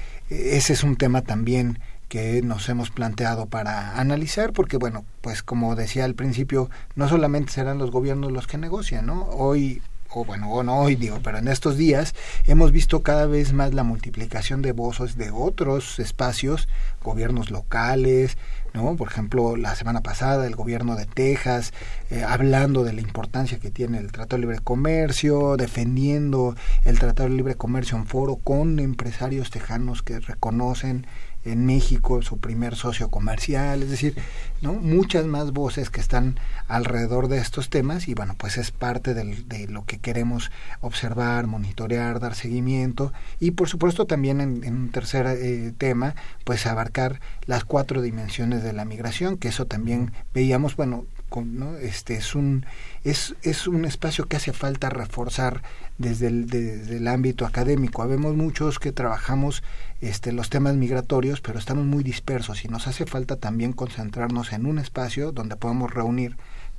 [0.52, 1.80] ese es un tema también
[2.12, 7.52] que nos hemos planteado para analizar, porque bueno, pues como decía al principio, no solamente
[7.52, 9.22] serán los gobiernos los que negocian, ¿no?
[9.30, 12.14] Hoy, o bueno, o no hoy digo, pero en estos días
[12.46, 16.68] hemos visto cada vez más la multiplicación de voces de otros espacios,
[17.02, 18.36] gobiernos locales,
[18.74, 18.94] ¿no?
[18.96, 21.72] Por ejemplo, la semana pasada el gobierno de Texas
[22.10, 27.30] eh, hablando de la importancia que tiene el Tratado de Libre Comercio, defendiendo el Tratado
[27.30, 31.06] de Libre Comercio en foro con empresarios tejanos que reconocen
[31.44, 34.16] en México su primer socio comercial, es decir,
[34.60, 34.74] ¿no?
[34.74, 36.38] muchas más voces que están
[36.68, 42.20] alrededor de estos temas y bueno, pues es parte de lo que queremos observar, monitorear,
[42.20, 46.14] dar seguimiento y por supuesto también en, en un tercer eh, tema,
[46.44, 51.06] pues abarcar las cuatro dimensiones de la migración, que eso también veíamos, bueno,
[51.40, 51.76] ¿no?
[51.76, 52.66] este es un
[53.04, 55.62] es, es un espacio que hace falta reforzar
[55.98, 58.02] desde el, desde el ámbito académico.
[58.02, 59.62] Habemos muchos que trabajamos
[60.00, 64.66] este, los temas migratorios, pero estamos muy dispersos y nos hace falta también concentrarnos en
[64.66, 66.36] un espacio donde podamos reunir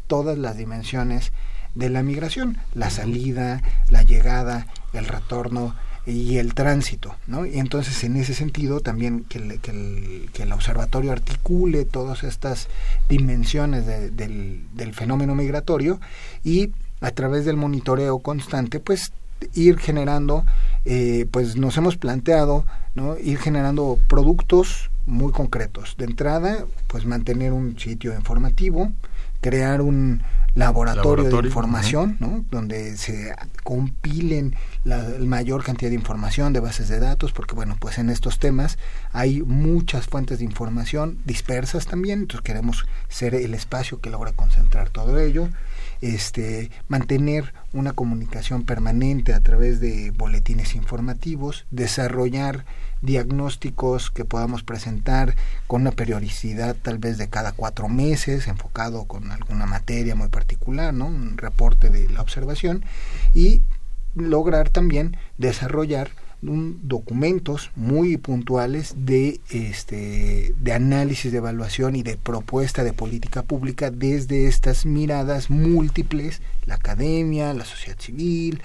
[0.07, 1.31] todas las dimensiones
[1.75, 5.75] de la migración, la salida, la llegada, el retorno
[6.05, 7.45] y el tránsito, ¿no?
[7.45, 9.59] Y entonces en ese sentido también que, el-
[10.33, 12.67] que el, observatorio articule todas estas
[13.09, 15.99] dimensiones de- del, del fenómeno migratorio
[16.43, 19.11] y a través del monitoreo constante, pues
[19.53, 20.45] ir generando,
[20.85, 23.17] eh, pues nos hemos planteado, ¿no?
[23.17, 25.95] Ir generando productos muy concretos.
[25.97, 28.91] De entrada, pues mantener un sitio informativo,
[29.43, 30.23] crear un
[30.55, 32.45] laboratorio, de información, ¿no?
[32.51, 33.33] donde se
[33.63, 38.09] compilen la, la mayor cantidad de información de bases de datos, porque bueno, pues en
[38.09, 38.77] estos temas
[39.11, 44.89] hay muchas fuentes de información dispersas también, entonces queremos ser el espacio que logra concentrar
[44.89, 45.49] todo ello,
[46.01, 52.65] este, mantener una comunicación permanente a través de boletines informativos, desarrollar
[53.03, 55.35] diagnósticos que podamos presentar
[55.67, 60.93] con una periodicidad tal vez de cada cuatro meses, enfocado con alguna materia muy particular,
[60.93, 61.05] ¿no?
[61.05, 62.83] un reporte de la observación
[63.35, 63.61] y
[64.15, 66.11] lograr también desarrollar
[66.43, 73.91] documentos muy puntuales de este de análisis de evaluación y de propuesta de política pública
[73.91, 78.61] desde estas miradas múltiples la academia la sociedad civil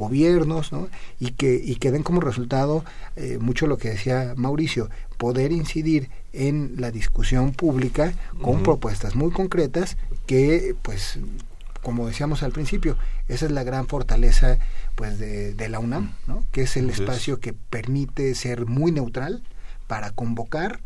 [0.00, 0.88] gobiernos ¿no?
[1.20, 2.84] y que y que den como resultado
[3.16, 4.88] eh, mucho lo que decía Mauricio
[5.18, 11.20] poder incidir en la discusión pública con propuestas muy concretas que pues
[11.82, 12.96] como decíamos al principio,
[13.28, 14.58] esa es la gran fortaleza
[14.96, 16.44] pues de, de la UNAM, ¿no?
[16.52, 19.42] que es el espacio que permite ser muy neutral
[19.86, 20.80] para convocar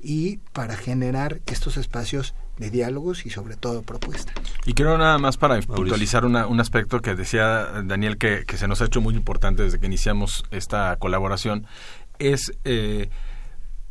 [0.00, 4.34] y para generar estos espacios de diálogos y sobre todo propuestas.
[4.66, 8.68] Y quiero nada más para puntualizar una- un aspecto que decía Daniel que, que se
[8.68, 11.66] nos ha hecho muy importante desde que iniciamos esta colaboración,
[12.18, 13.08] es eh,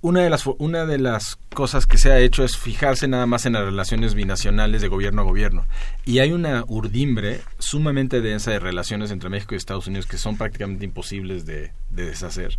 [0.01, 3.45] una de las una de las cosas que se ha hecho es fijarse nada más
[3.45, 5.65] en las relaciones binacionales de gobierno a gobierno.
[6.05, 10.37] Y hay una urdimbre sumamente densa de relaciones entre México y Estados Unidos que son
[10.37, 12.57] prácticamente imposibles de, deshacer.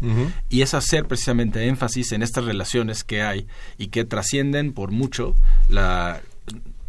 [0.48, 3.46] Y es hacer precisamente énfasis en estas relaciones que hay
[3.78, 5.34] y que trascienden por mucho
[5.68, 6.20] la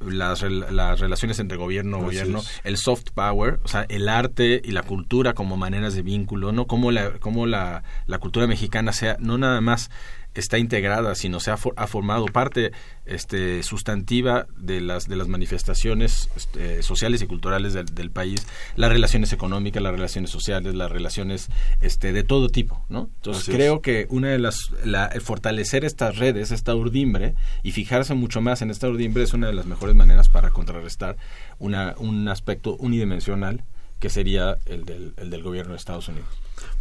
[0.05, 4.71] las, las relaciones entre gobierno y gobierno, el soft power, o sea, el arte y
[4.71, 6.65] la cultura como maneras de vínculo, ¿no?
[6.65, 9.91] Como la, como la, la cultura mexicana sea no nada más
[10.33, 12.71] está integrada, sino se ha, ha, formado parte
[13.05, 19.33] este, sustantiva de las, de las manifestaciones este, sociales y culturales del, país, las relaciones
[19.33, 21.49] económicas, las relaciones sociales, las relaciones
[21.81, 23.09] este, de todo tipo, ¿no?
[23.17, 28.41] Entonces creo que una de las, la, fortalecer estas redes, esta urdimbre, y fijarse mucho
[28.41, 31.17] más en esta urdimbre es una de las mejores maneras para contrarrestar
[31.59, 33.63] una, un aspecto unidimensional
[34.01, 36.27] que sería el del, el del gobierno de Estados Unidos.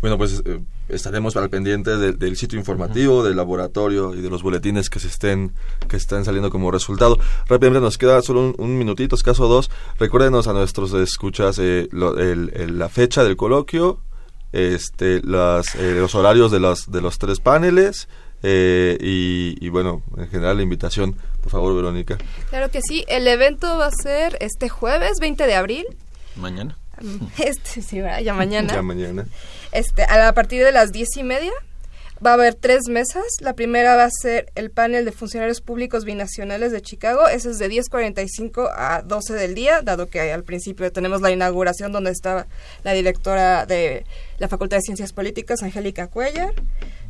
[0.00, 4.88] Bueno, pues eh, estaremos al pendiente del sitio informativo, del laboratorio y de los boletines
[4.88, 5.52] que se estén
[5.88, 7.18] que estén saliendo como resultado.
[7.46, 9.70] Rápidamente nos queda solo un, minutito, escaso dos.
[9.98, 14.00] Recuérdenos a nuestros escuchas eh, la fecha del coloquio,
[14.52, 18.08] este, las, eh, los horarios de los de los tres paneles.
[18.42, 22.16] y, y, bueno, en general la invitación, por favor, Verónica.
[22.48, 25.84] Claro que sí, el evento va a ser este jueves 20 de abril.
[26.36, 26.74] Mañana.
[27.38, 28.72] Este, sí, ya mañana.
[28.72, 29.26] Ya mañana.
[29.72, 31.52] Este, a partir de las diez y media
[32.24, 33.24] va a haber tres mesas.
[33.40, 37.28] La primera va a ser el panel de funcionarios públicos binacionales de Chicago.
[37.28, 41.92] Ese es de 10.45 a 12 del día, dado que al principio tenemos la inauguración
[41.92, 42.46] donde estaba
[42.84, 44.04] la directora de
[44.38, 46.54] la Facultad de Ciencias Políticas, Angélica Cuellar.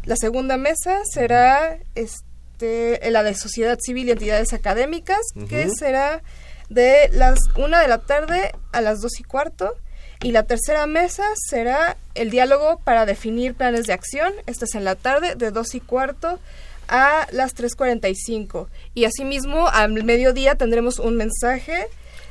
[0.05, 6.22] La segunda mesa será este, la de Sociedad Civil y Entidades Académicas, que será
[6.70, 9.74] de las una de la tarde a las dos y cuarto.
[10.22, 14.32] Y la tercera mesa será el diálogo para definir planes de acción.
[14.46, 16.38] Esta es en la tarde, de dos y cuarto
[16.88, 18.66] a las 3.45.
[18.94, 21.86] Y asimismo, al mediodía tendremos un mensaje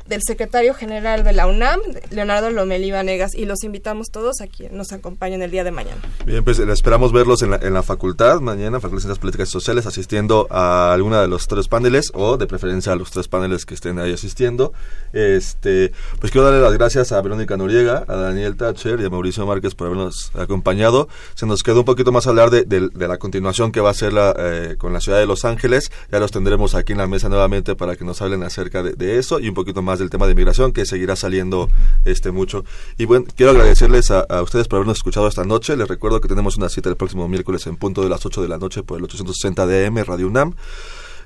[0.09, 1.79] del secretario general de la UNAM,
[2.09, 6.01] Leonardo Lomelí Vanegas, y los invitamos todos a que nos acompañen el día de mañana.
[6.25, 9.51] Bien, pues esperamos verlos en la, en la facultad mañana, Facultad de Ciencias Políticas y
[9.51, 13.65] Sociales, asistiendo a alguna de los tres paneles, o de preferencia a los tres paneles
[13.65, 14.73] que estén ahí asistiendo.
[15.13, 19.45] Este, pues quiero darle las gracias a Verónica Noriega, a Daniel Thatcher y a Mauricio
[19.45, 21.07] Márquez por habernos acompañado.
[21.35, 24.13] Se nos quedó un poquito más hablar de, de, la continuación que va a ser
[24.13, 25.91] la, eh, con la ciudad de Los Ángeles.
[26.11, 29.39] Ya los tendremos aquí en la mesa nuevamente para que nos hablen acerca de eso
[29.39, 31.69] y un poquito más del tema de migración que seguirá saliendo
[32.05, 32.65] este mucho.
[32.97, 35.77] Y bueno, quiero agradecerles a, ustedes por habernos escuchado esta noche.
[35.77, 38.47] Les recuerdo que tenemos una cita el próximo miércoles en punto de las 8 de
[38.47, 40.55] la noche por el 860 DM Radio UNAM.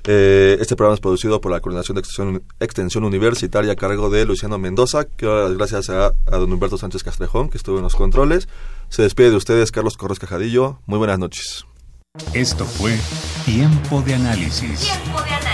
[0.06, 4.26] Eh, este programa es producido por la Coordinación de Extensión, Extensión, Universitaria a cargo de
[4.26, 5.04] Luciano Mendoza.
[5.04, 8.48] Quiero dar las gracias a, a, don Humberto Sánchez Castrejón, que estuvo en los controles.
[8.90, 10.80] Se despide de ustedes Carlos Corres Cajadillo.
[10.84, 11.64] Muy buenas noches.
[12.32, 12.96] Esto fue
[13.44, 14.80] Tiempo de Análisis.
[14.82, 15.53] Tiempo de Análisis